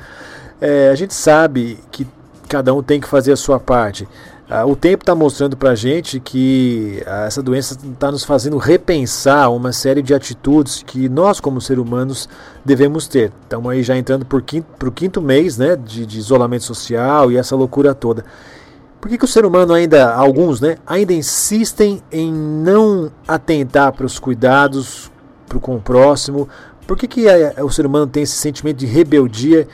É, 0.62 0.88
a 0.88 0.96
gente 0.96 1.14
sabe 1.14 1.78
que 1.92 2.08
cada 2.48 2.74
um 2.74 2.82
tem 2.82 3.02
que 3.02 3.08
fazer 3.08 3.34
a 3.34 3.36
sua 3.36 3.60
parte. 3.60 4.08
Ah, 4.50 4.66
o 4.66 4.78
tempo 4.78 5.04
está 5.04 5.14
mostrando 5.14 5.58
para 5.58 5.72
a 5.72 5.76
gente 5.76 6.22
que 6.22 7.04
ah, 7.06 7.26
essa 7.26 7.44
doença 7.44 7.78
está 7.84 8.10
nos 8.10 8.24
fazendo 8.24 8.58
repensar 8.58 9.52
uma 9.52 9.74
série 9.74 10.02
de 10.02 10.14
atitudes 10.14 10.82
que 10.82 11.10
nós, 11.10 11.42
como 11.42 11.60
seres 11.60 11.84
humanos, 11.84 12.30
devemos 12.64 13.10
ter. 13.10 13.30
Estamos 13.42 13.70
aí 13.70 13.84
já 13.84 13.98
entrando 13.98 14.26
para 14.26 14.38
o 14.38 14.42
quinto, 14.42 14.90
quinto 14.94 15.22
mês 15.22 15.58
né, 15.58 15.76
de, 15.76 16.06
de 16.06 16.18
isolamento 16.18 16.64
social 16.64 17.30
e 17.30 17.36
essa 17.36 17.58
loucura 17.58 17.94
toda. 17.94 18.24
Por 19.04 19.10
que, 19.10 19.18
que 19.18 19.26
o 19.26 19.28
ser 19.28 19.46
humano 19.46 19.74
ainda, 19.74 20.14
alguns, 20.14 20.62
né, 20.62 20.78
ainda 20.88 21.12
insistem 21.12 22.02
em 22.10 22.32
não 22.32 23.12
atentar 23.28 23.92
para 23.92 24.06
os 24.06 24.18
cuidados 24.18 25.12
pro, 25.46 25.60
com 25.60 25.76
o 25.76 25.82
próximo? 25.82 26.48
Por 26.88 26.96
que, 26.96 27.06
que 27.06 27.28
a, 27.28 27.66
o 27.66 27.70
ser 27.70 27.86
humano 27.86 28.08
tem 28.08 28.24
esse 28.24 28.38
sentimento 28.38 28.78
de 28.78 28.86
rebeldia 28.86 29.68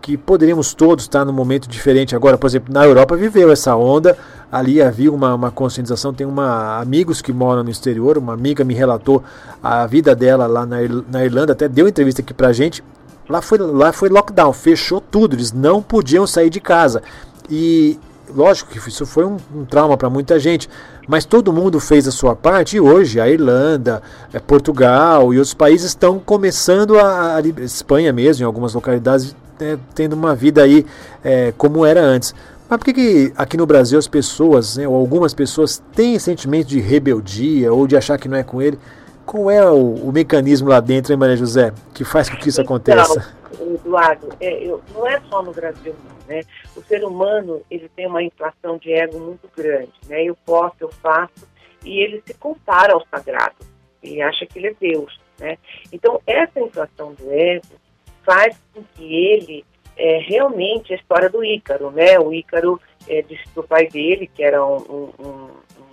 que 0.00 0.16
poderíamos 0.16 0.72
todos 0.72 1.04
estar 1.04 1.22
num 1.22 1.34
momento 1.34 1.68
diferente 1.68 2.16
agora? 2.16 2.38
Por 2.38 2.46
exemplo, 2.46 2.72
na 2.72 2.82
Europa 2.86 3.14
viveu 3.14 3.52
essa 3.52 3.76
onda, 3.76 4.16
ali 4.50 4.80
havia 4.80 5.12
uma, 5.12 5.34
uma 5.34 5.50
conscientização. 5.50 6.14
Tem 6.14 6.26
uma, 6.26 6.80
amigos 6.80 7.20
que 7.20 7.30
moram 7.30 7.62
no 7.62 7.68
exterior, 7.68 8.16
uma 8.16 8.32
amiga 8.32 8.64
me 8.64 8.72
relatou 8.72 9.22
a 9.62 9.86
vida 9.86 10.16
dela 10.16 10.46
lá 10.46 10.64
na, 10.64 10.78
na 11.10 11.22
Irlanda, 11.22 11.52
até 11.52 11.68
deu 11.68 11.86
entrevista 11.86 12.22
aqui 12.22 12.32
pra 12.32 12.54
gente. 12.54 12.82
Lá 13.28 13.42
foi, 13.42 13.58
lá 13.58 13.92
foi 13.92 14.08
lockdown, 14.08 14.50
fechou 14.54 14.98
tudo, 14.98 15.36
eles 15.36 15.52
não 15.52 15.82
podiam 15.82 16.26
sair 16.26 16.48
de 16.48 16.58
casa. 16.58 17.02
E 17.50 18.00
lógico 18.34 18.70
que 18.70 18.88
isso 18.88 19.06
foi 19.06 19.24
um, 19.24 19.36
um 19.54 19.64
trauma 19.64 19.96
para 19.96 20.10
muita 20.10 20.38
gente, 20.38 20.68
mas 21.06 21.24
todo 21.24 21.52
mundo 21.52 21.80
fez 21.80 22.06
a 22.06 22.10
sua 22.10 22.34
parte 22.34 22.76
e 22.76 22.80
hoje 22.80 23.20
a 23.20 23.28
Irlanda, 23.28 24.02
é, 24.32 24.38
Portugal 24.38 25.32
e 25.32 25.38
outros 25.38 25.54
países 25.54 25.88
estão 25.88 26.18
começando 26.18 26.98
a, 26.98 27.36
a 27.36 27.40
Espanha 27.62 28.12
mesmo, 28.12 28.42
em 28.42 28.46
algumas 28.46 28.74
localidades, 28.74 29.34
é, 29.60 29.76
tendo 29.94 30.14
uma 30.14 30.34
vida 30.34 30.62
aí 30.62 30.86
é, 31.24 31.52
como 31.56 31.84
era 31.84 32.00
antes. 32.00 32.34
Mas 32.68 32.78
por 32.78 32.86
que, 32.86 32.92
que 32.94 33.32
aqui 33.36 33.56
no 33.56 33.66
Brasil 33.66 33.98
as 33.98 34.08
pessoas, 34.08 34.76
né, 34.76 34.88
ou 34.88 34.94
algumas 34.94 35.34
pessoas, 35.34 35.82
têm 35.94 36.18
sentimento 36.18 36.68
de 36.68 36.80
rebeldia 36.80 37.72
ou 37.72 37.86
de 37.86 37.96
achar 37.96 38.18
que 38.18 38.28
não 38.28 38.36
é 38.36 38.42
com 38.42 38.62
ele? 38.62 38.78
Qual 39.26 39.50
é 39.50 39.68
o, 39.70 39.94
o 39.94 40.12
mecanismo 40.12 40.68
lá 40.68 40.80
dentro, 40.80 41.12
hein, 41.12 41.18
Maria 41.18 41.36
José, 41.36 41.72
que 41.92 42.04
faz 42.04 42.28
com 42.28 42.36
que 42.36 42.48
isso 42.48 42.60
então, 42.60 42.74
aconteça? 42.74 43.26
Eduardo, 43.60 44.28
é, 44.40 44.64
eu, 44.64 44.82
não 44.94 45.06
é 45.06 45.20
só 45.28 45.42
no 45.42 45.52
Brasil, 45.52 45.94
não, 46.04 46.26
né? 46.26 46.42
O 46.76 46.82
ser 46.82 47.04
humano, 47.04 47.62
ele 47.70 47.88
tem 47.88 48.06
uma 48.06 48.22
inflação 48.22 48.78
de 48.78 48.92
ego 48.92 49.18
muito 49.18 49.48
grande, 49.56 49.92
né? 50.06 50.24
Eu 50.24 50.36
posso, 50.44 50.76
eu 50.80 50.90
faço, 50.90 51.48
e 51.84 52.00
ele 52.00 52.22
se 52.26 52.34
compara 52.34 52.94
ao 52.94 53.06
sagrado. 53.06 53.56
Ele 54.02 54.20
acha 54.20 54.46
que 54.46 54.58
ele 54.58 54.68
é 54.68 54.74
Deus, 54.78 55.20
né? 55.38 55.58
Então, 55.92 56.20
essa 56.26 56.60
inflação 56.60 57.14
do 57.14 57.30
ego 57.32 57.66
faz 58.24 58.56
com 58.72 58.82
que 58.94 59.14
ele 59.14 59.64
é, 59.96 60.18
realmente 60.18 60.92
a 60.92 60.96
história 60.96 61.28
do 61.28 61.44
Ícaro, 61.44 61.90
né? 61.90 62.18
O 62.18 62.32
Ícaro 62.32 62.80
é, 63.08 63.22
disse 63.22 63.48
para 63.52 63.60
o 63.60 63.68
pai 63.68 63.86
dele, 63.88 64.30
que 64.32 64.42
era 64.42 64.64
um, 64.64 64.76
um, 64.76 65.12
um, 65.20 65.50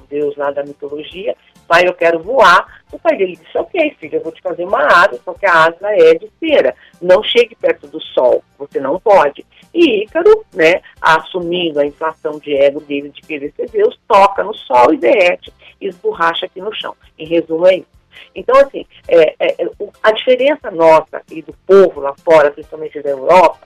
deus 0.10 0.36
lá 0.36 0.52
da 0.52 0.63
mitologia, 0.63 1.36
pai, 1.70 1.88
eu 1.88 1.94
quero 1.94 2.20
voar. 2.20 2.82
O 2.92 2.98
pai 2.98 3.16
dele 3.16 3.38
disse, 3.38 3.56
ok, 3.56 3.96
filho, 4.00 4.16
eu 4.16 4.24
vou 4.24 4.32
te 4.32 4.42
fazer 4.42 4.66
uma 4.66 4.84
asa, 4.88 5.22
só 5.24 5.34
que 5.36 5.46
a 5.46 5.66
asa 5.66 5.78
é 5.92 6.16
de 6.16 6.28
cera. 6.40 6.76
Não 7.00 7.22
chegue 7.22 7.56
perto 7.56 7.88
do 7.88 8.02
sol, 8.02 8.44
você 8.58 8.80
não 8.80 9.00
pode. 9.00 9.46
E 9.72 10.04
Ícaro, 10.04 10.44
né, 10.52 10.82
assumindo 11.00 11.80
a 11.80 11.86
inflação 11.86 12.40
de 12.40 12.56
ego 12.56 12.82
dele 12.82 13.10
de 13.10 13.22
querer 13.22 13.54
ser 13.56 13.70
Deus, 13.70 14.00
toca 14.08 14.44
no 14.44 14.56
sol 14.56 14.92
e 14.92 14.98
derrete, 14.98 15.54
e 15.80 15.88
esborracha 15.88 16.48
aqui 16.48 16.60
no 16.60 16.74
chão. 16.74 16.96
Em 17.18 17.28
resumo, 17.28 17.68
é 17.68 17.76
isso. 17.76 18.00
Então, 18.34 18.58
assim, 18.58 18.86
é, 19.08 19.36
é, 19.40 19.64
é 19.64 19.70
a 20.02 20.12
diferença 20.12 20.72
nossa 20.72 21.22
e 21.30 21.44
do 21.44 21.54
povo 21.68 22.02
lá 22.02 22.16
fora, 22.26 22.50
principalmente 22.50 23.00
da 23.02 23.12
Europa, 23.12 23.60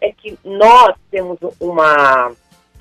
é 0.00 0.12
que 0.12 0.38
nós 0.44 0.94
temos 1.10 1.38
uma, 1.58 2.32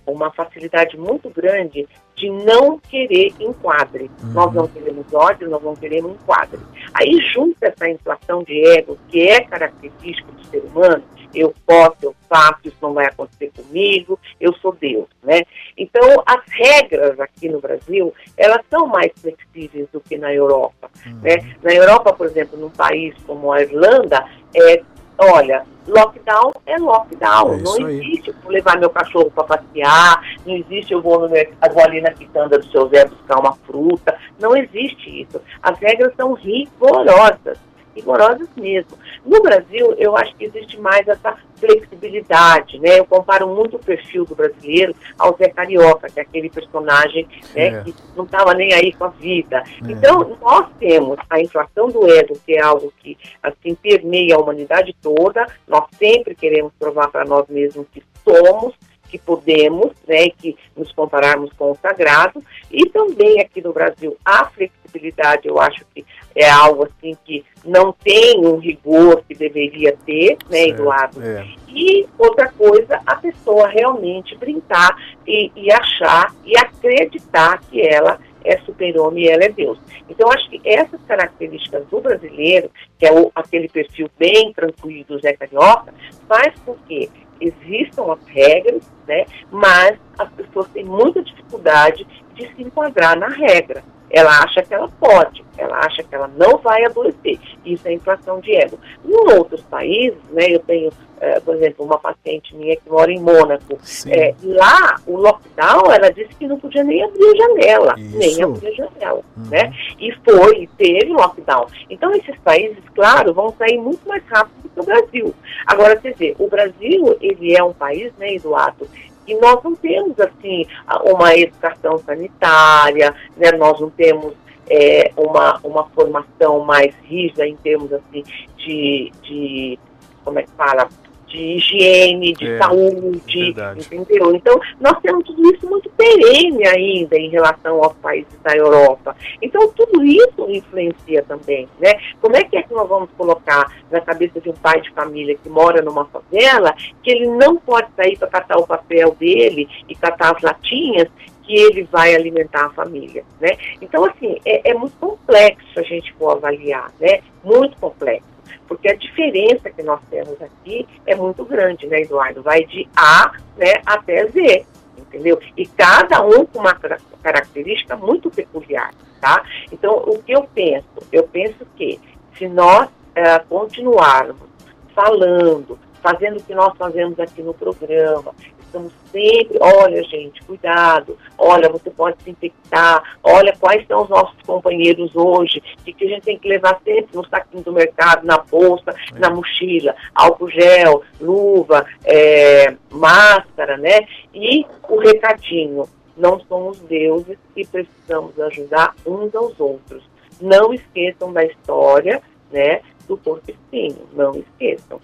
uma 0.08 0.32
facilidade 0.32 0.98
muito 0.98 1.30
grande 1.30 1.88
de 2.16 2.30
não 2.30 2.80
querer 2.80 3.34
enquadre. 3.40 4.10
Uhum. 4.24 4.34
Nós 4.34 4.54
não 4.54 4.68
queremos 4.68 5.14
ódio, 5.14 5.50
nós 5.50 5.62
não 5.62 5.76
queremos 5.76 6.12
enquadre. 6.14 6.60
Aí 6.94 7.20
junta 7.34 7.68
essa 7.68 7.90
inflação 7.90 8.44
de 8.44 8.66
ego, 8.78 8.98
que 9.10 9.28
é 9.28 9.42
característico 9.42 10.32
do 10.32 10.46
ser 10.46 10.60
humano, 10.60 11.04
eu 11.34 11.54
posso, 11.66 11.98
eu 12.02 12.16
faço, 12.30 12.62
isso 12.64 12.78
não 12.82 12.94
vai 12.94 13.06
acontecer 13.08 13.52
comigo, 13.56 14.18
eu 14.40 14.54
sou 14.54 14.74
Deus, 14.74 15.08
né? 15.22 15.42
Então, 15.78 16.24
as 16.26 16.42
regras 16.48 17.20
aqui 17.20 17.50
no 17.50 17.60
Brasil, 17.60 18.14
elas 18.38 18.62
são 18.70 18.88
mais 18.88 19.12
flexíveis 19.18 19.88
do 19.92 20.00
que 20.00 20.18
na 20.18 20.34
Europa, 20.34 20.90
uhum. 21.06 21.20
né? 21.22 21.56
Na 21.62 21.74
Europa, 21.74 22.14
por 22.14 22.28
exemplo, 22.28 22.58
num 22.58 22.70
país 22.70 23.14
como 23.28 23.52
a 23.52 23.62
Irlanda, 23.62 24.26
é 24.56 24.82
Olha, 25.18 25.64
lockdown 25.88 26.52
é 26.66 26.78
lockdown. 26.78 27.54
É 27.54 27.58
não 27.58 27.90
existe 27.90 28.30
eu 28.30 28.36
vou 28.44 28.52
levar 28.52 28.78
meu 28.78 28.90
cachorro 28.90 29.32
para 29.32 29.44
passear, 29.44 30.22
não 30.46 30.56
existe 30.56 30.94
eu 30.94 31.02
vou, 31.02 31.20
no 31.20 31.30
mercado, 31.30 31.74
vou 31.74 31.84
ali 31.84 32.02
na 32.02 32.12
quitanda 32.12 32.58
do 32.58 32.66
seu 32.66 32.88
Zé 32.90 33.06
buscar 33.06 33.40
uma 33.40 33.54
fruta. 33.66 34.18
Não 34.40 34.56
existe 34.56 35.22
isso. 35.22 35.42
As 35.62 35.78
regras 35.80 36.14
são 36.16 36.34
rigorosas 36.34 37.58
rigorosas 37.96 38.48
mesmo. 38.56 38.98
No 39.26 39.42
Brasil, 39.42 39.96
eu 39.98 40.16
acho 40.18 40.36
que 40.36 40.46
existe 40.46 40.80
mais 40.80 41.08
essa 41.08 41.38
flexibilidade, 41.56 42.80
né? 42.80 43.00
Eu 43.00 43.06
comparo 43.06 43.48
muito 43.48 43.78
o 43.78 43.80
perfil 43.80 44.26
do 44.26 44.36
brasileiro 44.36 44.94
ao 45.18 45.36
Zé 45.38 45.50
Carioca, 45.50 46.10
que 46.10 46.20
é 46.20 46.24
aquele 46.24 46.50
personagem 46.50 47.28
né, 47.56 47.68
é. 47.68 47.84
que 47.84 47.96
não 48.16 48.26
estava 48.26 48.54
nem 48.54 48.74
aí 48.74 48.92
com 48.94 49.06
a 49.06 49.10
vida. 49.10 49.64
É. 49.88 49.92
Então, 49.92 50.38
nós 50.42 50.68
temos 50.80 51.18
a 51.30 51.40
inflação 51.40 51.88
do 51.90 52.10
ego, 52.12 52.38
que 52.46 52.54
é 52.54 52.62
algo 52.62 52.92
que 53.00 53.18
assim 53.42 53.74
permeia 53.76 54.36
a 54.36 54.40
humanidade 54.40 54.96
toda. 55.02 55.48
Nós 55.68 55.86
sempre 55.98 56.36
queremos 56.36 56.74
provar 56.78 57.10
para 57.10 57.26
nós 57.26 57.48
mesmos 57.48 57.88
que 57.92 58.04
somos 58.24 58.74
que 59.10 59.18
podemos, 59.18 59.92
né, 60.08 60.30
que 60.30 60.58
nos 60.76 60.92
compararmos 60.92 61.52
com 61.54 61.72
o 61.72 61.78
sagrado, 61.82 62.44
e 62.72 62.90
também 62.90 63.40
aqui 63.40 63.62
no 63.62 63.74
Brasil 63.74 64.18
a 64.24 64.46
flexibilidade, 64.46 65.48
eu 65.48 65.60
acho 65.60 65.86
que 65.94 66.06
é 66.36 66.50
algo 66.50 66.84
assim 66.84 67.16
que 67.24 67.46
não 67.64 67.94
tem 67.94 68.40
um 68.46 68.58
rigor 68.58 69.24
que 69.28 69.34
deveria 69.34 69.98
ter, 70.06 70.38
né, 70.50 70.68
Eduardo? 70.68 71.22
É. 71.22 71.46
E 71.68 72.06
outra 72.18 72.52
coisa, 72.52 73.02
a 73.06 73.16
pessoa 73.16 73.68
realmente 73.68 74.36
brincar 74.36 74.96
e, 75.26 75.52
e 75.56 75.72
achar 75.72 76.34
e 76.44 76.58
acreditar 76.58 77.62
que 77.70 77.82
ela 77.82 78.20
é 78.44 78.58
super-homem 78.60 79.26
e 79.26 79.30
ela 79.30 79.44
é 79.44 79.50
Deus. 79.50 79.78
Então, 80.08 80.32
acho 80.32 80.48
que 80.50 80.62
essas 80.64 81.02
características 81.04 81.86
do 81.88 82.00
brasileiro, 82.00 82.70
que 82.98 83.06
é 83.06 83.12
o, 83.12 83.32
aquele 83.34 83.68
perfil 83.68 84.10
bem 84.18 84.54
tranquilo 84.54 85.04
do 85.06 85.20
Zé 85.20 85.34
Carioca, 85.34 85.94
faz 86.28 86.54
com 86.64 86.76
que 86.88 87.10
existam 87.40 88.14
as 88.14 88.26
regras, 88.28 88.84
né, 89.08 89.26
mas 89.52 89.98
as 90.18 90.30
pessoas 90.34 90.68
têm 90.70 90.86
muita 90.86 91.24
dificuldade 91.24 92.06
de 92.34 92.48
se 92.56 92.64
enquadrar 92.64 93.18
na 93.18 93.28
regra. 93.28 93.84
Ela 94.16 94.44
acha 94.44 94.64
que 94.64 94.74
ela 94.74 94.88
pode, 94.98 95.44
ela 95.58 95.78
acha 95.80 96.02
que 96.02 96.16
ela 96.16 96.30
não 96.38 96.58
vai 96.60 96.86
adoecer. 96.86 97.38
Isso 97.66 97.86
é 97.86 97.92
inflação 97.92 98.40
de 98.40 98.56
ego. 98.56 98.80
Em 99.04 99.14
outros 99.36 99.60
países, 99.64 100.18
né, 100.32 100.46
eu 100.48 100.60
tenho, 100.60 100.90
é, 101.20 101.38
por 101.42 101.54
exemplo, 101.54 101.84
uma 101.84 102.00
paciente 102.00 102.56
minha 102.56 102.78
que 102.78 102.90
mora 102.90 103.12
em 103.12 103.20
Mônaco. 103.20 103.78
É, 104.08 104.34
lá, 104.42 105.02
o 105.06 105.18
lockdown, 105.18 105.92
ela 105.92 106.10
disse 106.12 106.34
que 106.36 106.48
não 106.48 106.58
podia 106.58 106.82
nem 106.86 107.04
abrir 107.04 107.26
a 107.26 107.36
janela, 107.36 107.96
Isso. 107.98 108.18
nem 108.18 108.42
abrir 108.42 108.68
a 108.70 108.72
janela, 108.72 109.22
uhum. 109.36 109.50
né? 109.52 109.74
E 110.00 110.14
foi, 110.24 110.70
teve 110.78 111.12
lockdown. 111.12 111.68
Então, 111.90 112.16
esses 112.16 112.38
países, 112.40 112.78
claro, 112.96 113.34
vão 113.34 113.54
sair 113.58 113.78
muito 113.78 114.08
mais 114.08 114.24
rápido 114.28 114.72
no 114.78 114.84
Brasil. 114.86 115.36
Agora, 115.68 115.98
quer 115.98 116.14
dizer, 116.14 116.38
o 116.40 116.48
Brasil, 116.48 117.18
ele 117.20 117.54
é 117.54 117.62
um 117.62 117.74
país, 117.74 118.14
né, 118.18 118.36
Eduardo, 118.36 118.88
e 119.28 119.36
nós 119.36 119.64
não 119.64 119.76
temos, 119.76 120.20
assim, 120.20 120.66
uma 121.04 121.36
educação 121.36 121.98
sanitária, 122.00 123.14
né, 123.36 123.52
nós 123.54 123.80
não 123.80 123.90
temos 123.90 124.34
é, 124.70 125.12
uma, 125.16 125.60
uma 125.64 125.86
formação 125.90 126.60
mais 126.64 126.94
rígida 127.04 127.48
em 127.48 127.56
termos, 127.56 127.92
assim, 127.94 128.24
de, 128.58 129.12
de 129.22 129.80
como 130.24 130.40
é 130.40 130.44
que 130.44 130.52
fala, 130.52 130.90
de 131.28 131.38
higiene, 131.38 132.34
de 132.34 132.48
é, 132.48 132.58
saúde, 132.58 133.54
verdade. 133.54 133.88
entendeu? 133.92 134.36
Então, 134.36 134.60
nós 134.80 134.98
temos 135.02 135.26
tudo 135.26 135.54
isso 135.54 135.68
muito 135.68 135.90
perene 135.92 136.68
ainda 136.68 137.18
em 137.18 137.30
relação 137.30 137.84
aos 137.84 137.94
países 137.98 138.34
da 138.44 138.56
Europa. 138.56 139.16
Então, 139.42 139.68
tudo 139.70 140.04
isso 140.04 140.50
influencia 140.50 141.24
também, 141.24 141.68
né? 141.80 141.94
Como 142.22 142.36
é 142.36 142.44
que 142.44 142.58
é 142.58 142.64
que 142.64 142.74
nós 142.74 142.88
vamos 142.88 143.10
colocar 143.18 143.72
na 143.92 144.02
cabeça 144.02 144.40
de 144.40 144.50
um 144.50 144.54
pai 144.54 144.82
de 144.82 144.92
família 144.92 145.36
que 145.42 145.50
mora 145.50 145.82
numa 145.82 146.06
favela 146.06 146.74
que 147.04 147.12
ele 147.12 147.28
não 147.28 147.58
pode 147.58 147.88
sair 147.96 148.18
para 148.18 148.28
catar 148.28 148.58
o 148.58 148.68
papel 148.68 149.16
dele 149.20 149.68
e 149.88 149.96
catar 149.96 150.36
as 150.36 150.42
latinhas 150.42 151.08
que 151.44 151.56
ele 151.56 151.84
vai 151.84 152.16
alimentar 152.16 152.66
a 152.66 152.70
família, 152.72 153.24
né? 153.40 153.56
Então, 153.80 154.04
assim, 154.04 154.38
é, 154.44 154.72
é 154.72 154.74
muito 154.74 154.96
complexo 155.00 155.80
a 155.80 155.84
gente 155.84 156.12
for 156.14 156.32
avaliar, 156.32 156.92
né? 157.00 157.20
Muito 157.44 157.78
complexo 157.78 158.35
porque 158.68 158.90
a 158.90 158.96
diferença 158.96 159.70
que 159.70 159.84
nós 159.84 160.00
temos 160.10 160.42
aqui 160.42 160.88
é 161.06 161.16
muito 161.16 161.44
grande, 161.46 161.88
né, 161.88 162.02
Eduardo? 162.02 162.42
Vai 162.42 162.66
de 162.66 162.88
A 162.96 163.32
né, 163.58 163.82
até 163.86 164.28
Z, 164.28 164.66
entendeu? 164.98 165.40
E 165.56 165.66
cada 165.66 166.24
um 166.24 166.46
com 166.46 166.60
uma 166.60 166.78
característica 167.24 167.96
muito 167.96 168.30
peculiar, 168.30 168.94
tá? 169.22 169.44
Então, 169.72 169.98
o 170.06 170.22
que 170.22 170.32
eu 170.32 170.44
penso? 170.54 170.88
Eu 171.12 171.24
penso 171.24 171.66
que 171.76 172.00
se 172.38 172.48
nós 172.48 172.90
é, 173.16 173.40
continuarmos 173.40 174.48
falando, 174.94 175.78
fazendo 176.02 176.38
o 176.38 176.44
que 176.44 176.54
nós 176.54 176.78
fazemos 176.78 177.20
aqui 177.20 177.42
no 177.42 177.54
programa, 177.54 178.34
estamos 178.76 178.92
sempre, 179.12 179.58
olha 179.62 180.04
gente, 180.04 180.44
cuidado, 180.44 181.18
olha, 181.38 181.70
você 181.70 181.90
pode 181.90 182.22
se 182.22 182.30
infectar, 182.30 183.02
olha 183.24 183.56
quais 183.58 183.88
são 183.88 184.04
os 184.04 184.10
nossos 184.10 184.36
companheiros 184.46 185.16
hoje, 185.16 185.64
o 185.80 185.84
que 185.84 186.06
a 186.06 186.10
gente 186.10 186.24
tem 186.24 186.38
que 186.38 186.50
levar 186.50 186.80
sempre 186.84 187.16
no 187.16 187.26
saquinho 187.28 187.64
do 187.64 187.72
mercado, 187.72 188.26
na 188.26 188.38
bolsa, 188.38 188.92
é. 188.92 189.20
na 189.20 189.30
mochila, 189.30 189.96
álcool 190.14 190.50
gel, 190.50 191.02
luva, 191.22 191.86
é, 192.04 192.76
máscara, 192.92 193.78
né? 193.78 194.06
E 194.34 194.66
o 194.90 195.00
recadinho, 195.00 195.88
não 196.18 196.40
somos 196.42 196.80
deuses 196.80 197.38
e 197.56 197.66
precisamos 197.66 198.40
ajudar 198.40 198.94
uns 199.06 199.34
aos 199.36 199.60
outros. 199.60 200.04
Não 200.42 200.74
esqueçam 200.74 201.32
da 201.32 201.44
história, 201.46 202.22
né, 202.52 202.82
do 203.08 203.20
espinho, 203.48 204.08
não 204.14 204.32
esqueçam. 204.32 205.00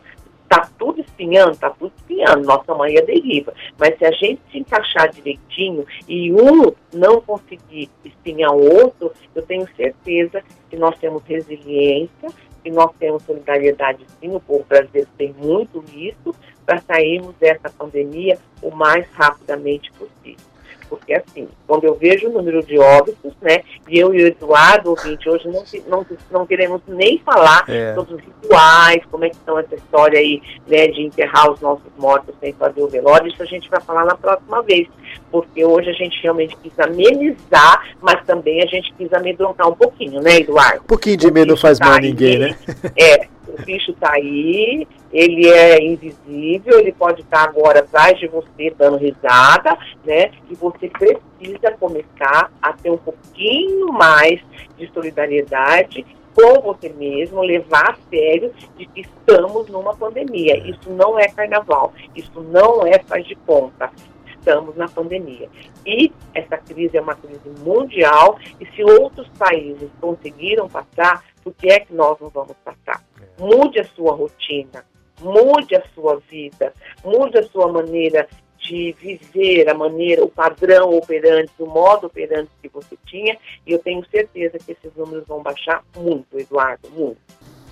Tá 0.52 0.70
tudo 0.78 1.00
espinhando, 1.00 1.56
tá 1.56 1.70
tudo 1.70 1.94
espinhando, 1.96 2.46
nossa 2.46 2.76
mãe 2.76 2.98
é 2.98 3.02
deriva. 3.02 3.54
Mas 3.80 3.98
se 3.98 4.04
a 4.04 4.12
gente 4.12 4.42
se 4.52 4.58
encaixar 4.60 5.10
direitinho 5.10 5.86
e 6.06 6.30
um 6.34 6.74
não 6.94 7.22
conseguir 7.22 7.90
espinhar 8.04 8.52
o 8.52 8.62
outro, 8.62 9.14
eu 9.34 9.44
tenho 9.44 9.66
certeza 9.78 10.44
que 10.70 10.76
nós 10.76 11.00
temos 11.00 11.24
resiliência, 11.24 12.28
que 12.62 12.70
nós 12.70 12.92
temos 13.00 13.24
solidariedade 13.24 14.06
sim, 14.20 14.36
o 14.36 14.42
povo 14.42 14.66
brasileiro 14.68 15.08
tem 15.18 15.34
muito 15.38 15.86
isso, 15.96 16.36
para 16.66 16.82
sairmos 16.82 17.34
dessa 17.36 17.70
pandemia 17.70 18.38
o 18.62 18.72
mais 18.72 19.08
rapidamente 19.14 19.90
possível 19.94 20.51
porque 20.92 21.14
assim, 21.14 21.48
quando 21.66 21.86
eu 21.86 21.96
vejo 21.96 22.28
o 22.28 22.34
número 22.34 22.62
de 22.62 22.78
óbitos, 22.78 23.32
né, 23.42 23.64
e 23.88 23.98
eu 23.98 24.14
e 24.14 24.26
o 24.26 24.28
Eduardo, 24.28 24.90
ouvinte, 24.90 25.30
hoje 25.30 25.48
não, 25.48 25.64
não, 25.88 26.06
não 26.30 26.46
queremos 26.46 26.82
nem 26.86 27.18
falar 27.20 27.64
é. 27.70 27.96
sobre 27.96 28.16
os 28.16 28.22
rituais, 28.22 29.02
como 29.10 29.24
é 29.24 29.30
que 29.30 29.38
estão 29.38 29.58
essa 29.58 29.74
história 29.74 30.20
aí, 30.20 30.42
né, 30.68 30.88
de 30.88 31.04
enterrar 31.04 31.50
os 31.50 31.62
nossos 31.62 31.90
mortos 31.98 32.36
sem 32.42 32.52
fazer 32.52 32.82
o 32.84 32.90
velório, 32.90 33.30
isso 33.30 33.42
a 33.42 33.46
gente 33.46 33.70
vai 33.70 33.80
falar 33.80 34.04
na 34.04 34.18
próxima 34.18 34.62
vez, 34.64 34.90
porque 35.32 35.64
hoje 35.64 35.90
a 35.90 35.94
gente 35.94 36.22
realmente 36.22 36.58
quis 36.58 36.78
amenizar, 36.78 37.96
mas 38.02 38.22
também 38.26 38.62
a 38.62 38.66
gente 38.66 38.94
quis 38.98 39.14
amedrontar 39.14 39.70
um 39.70 39.76
pouquinho, 39.76 40.22
né, 40.22 40.42
Eduardo? 40.42 40.82
Um 40.82 40.88
pouquinho 40.88 41.16
de 41.16 41.32
medo 41.32 41.56
faz 41.56 41.80
mal 41.80 41.94
a 41.94 42.00
ninguém, 42.00 42.38
né? 42.38 42.58
É, 43.00 43.28
o 43.48 43.62
bicho 43.64 43.92
está 43.92 44.12
aí, 44.12 44.86
ele 45.12 45.48
é 45.48 45.84
invisível, 45.84 46.80
ele 46.80 46.92
pode 46.92 47.22
estar 47.22 47.44
agora 47.44 47.80
atrás 47.80 48.18
de 48.20 48.28
você 48.28 48.74
dando 48.78 48.98
risada, 48.98 49.78
né? 50.06 50.32
E 50.50 50.56
você 50.56 50.90
precisa 50.90 51.72
começar 51.80 52.52
a 52.62 52.74
ter 52.74 52.90
um 52.90 52.98
pouquinho 52.98 53.92
mais 53.92 54.40
de 54.78 54.92
solidariedade 54.94 56.06
com 56.34 56.62
você 56.62 56.90
mesmo, 56.90 57.42
levar 57.42 57.92
a 57.92 57.98
sério 58.10 58.54
de 58.78 58.86
que 58.86 59.02
estamos 59.02 59.68
numa 59.70 59.96
pandemia. 59.96 60.58
Isso 60.58 60.90
não 60.90 61.20
é 61.20 61.28
carnaval, 61.28 61.94
isso 62.16 62.42
não 62.42 62.86
é 62.86 63.00
faz 63.00 63.26
de 63.26 63.36
conta. 63.36 63.92
Estamos 64.26 64.76
na 64.76 64.88
pandemia. 64.88 65.48
E 65.86 66.12
essa 66.34 66.58
crise 66.58 66.98
é 66.98 67.02
uma 67.02 67.16
crise 67.16 67.48
mundial, 67.60 68.40
e 68.60 68.66
se 68.68 68.84
outros 68.84 69.28
países 69.38 69.90
conseguiram 70.00 70.68
passar, 70.68 71.24
por 71.44 71.54
que 71.54 71.72
é 71.72 71.80
que 71.80 71.94
nós 71.94 72.20
não 72.20 72.30
vamos 72.30 72.56
passar? 72.64 73.04
É. 73.22 73.26
Mude 73.40 73.80
a 73.80 73.84
sua 73.84 74.14
rotina, 74.14 74.84
mude 75.22 75.76
a 75.76 75.84
sua 75.94 76.20
vida, 76.30 76.74
mude 77.04 77.38
a 77.38 77.44
sua 77.44 77.72
maneira 77.72 78.28
de 78.58 78.94
viver, 78.94 79.70
a 79.70 79.74
maneira, 79.74 80.24
o 80.24 80.30
padrão 80.30 80.96
operante, 80.96 81.52
o 81.60 81.66
modo 81.66 82.08
operante 82.08 82.52
que 82.62 82.70
você 82.70 82.96
tinha, 83.06 83.38
e 83.66 83.72
eu 83.72 83.80
tenho 83.80 84.06
certeza 84.10 84.60
que 84.60 84.72
esses 84.72 84.96
números 84.96 85.26
vão 85.28 85.42
baixar 85.42 85.84
muito, 85.96 86.40
Eduardo, 86.40 86.90
muito. 86.92 87.20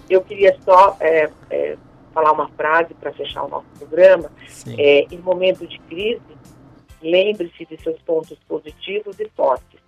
Eu 0.09 0.21
queria 0.21 0.57
só 0.63 0.97
é, 0.99 1.29
é, 1.51 1.77
falar 2.13 2.31
uma 2.31 2.49
frase 2.49 2.93
para 2.95 3.13
fechar 3.13 3.43
o 3.43 3.47
nosso 3.47 3.67
programa. 3.77 4.31
É, 4.77 5.05
em 5.11 5.17
momento 5.19 5.67
de 5.67 5.79
crise, 5.81 6.21
lembre-se 7.01 7.65
de 7.65 7.81
seus 7.81 8.01
pontos 8.01 8.37
positivos 8.47 9.19
e 9.19 9.29
fortes. 9.35 9.79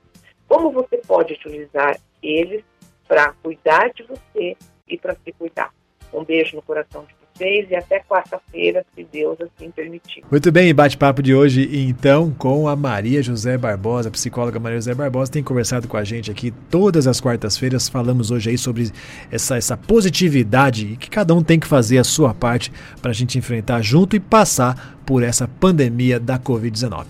Como 0.48 0.72
você 0.72 0.98
pode 0.98 1.34
utilizar 1.34 2.00
eles 2.22 2.64
para 3.08 3.34
cuidar 3.42 3.90
de 3.92 4.04
você 4.04 4.56
e 4.88 4.98
para 4.98 5.16
se 5.16 5.32
cuidar? 5.32 5.74
Um 6.14 6.24
beijo 6.24 6.56
no 6.56 6.62
coração 6.62 7.04
de 7.06 7.21
vocês 7.42 7.70
e 7.72 7.76
até 7.76 8.00
quarta-feira, 8.00 8.86
se 8.96 9.06
Deus 9.12 9.38
assim 9.42 9.72
permitir. 9.72 10.24
Muito 10.30 10.52
bem, 10.52 10.74
bate-papo 10.74 11.24
de 11.24 11.34
hoje, 11.34 11.68
então, 11.72 12.32
com 12.32 12.68
a 12.68 12.76
Maria 12.76 13.24
José 13.24 13.58
Barbosa, 13.58 14.10
a 14.10 14.12
psicóloga 14.12 14.60
Maria 14.60 14.78
José 14.78 14.94
Barbosa, 14.94 15.32
tem 15.32 15.44
conversado 15.44 15.88
com 15.88 15.98
a 15.98 16.04
gente 16.04 16.30
aqui 16.30 16.52
todas 16.70 17.08
as 17.08 17.20
quartas-feiras. 17.20 17.90
Falamos 17.90 18.30
hoje 18.30 18.52
aí 18.52 18.58
sobre 18.58 18.92
essa, 19.32 19.58
essa 19.58 19.76
positividade 19.76 20.94
e 20.94 20.98
que 20.98 21.10
cada 21.10 21.34
um 21.34 21.42
tem 21.42 21.60
que 21.60 21.68
fazer 21.68 21.98
a 21.98 22.04
sua 22.04 22.34
parte 22.34 22.72
para 23.02 23.12
a 23.12 23.14
gente 23.14 23.38
enfrentar 23.38 23.82
junto 23.82 24.16
e 24.16 24.20
passar 24.20 25.02
por 25.06 25.24
essa 25.24 25.48
pandemia 25.48 26.20
da 26.20 26.38
Covid-19. 26.38 27.06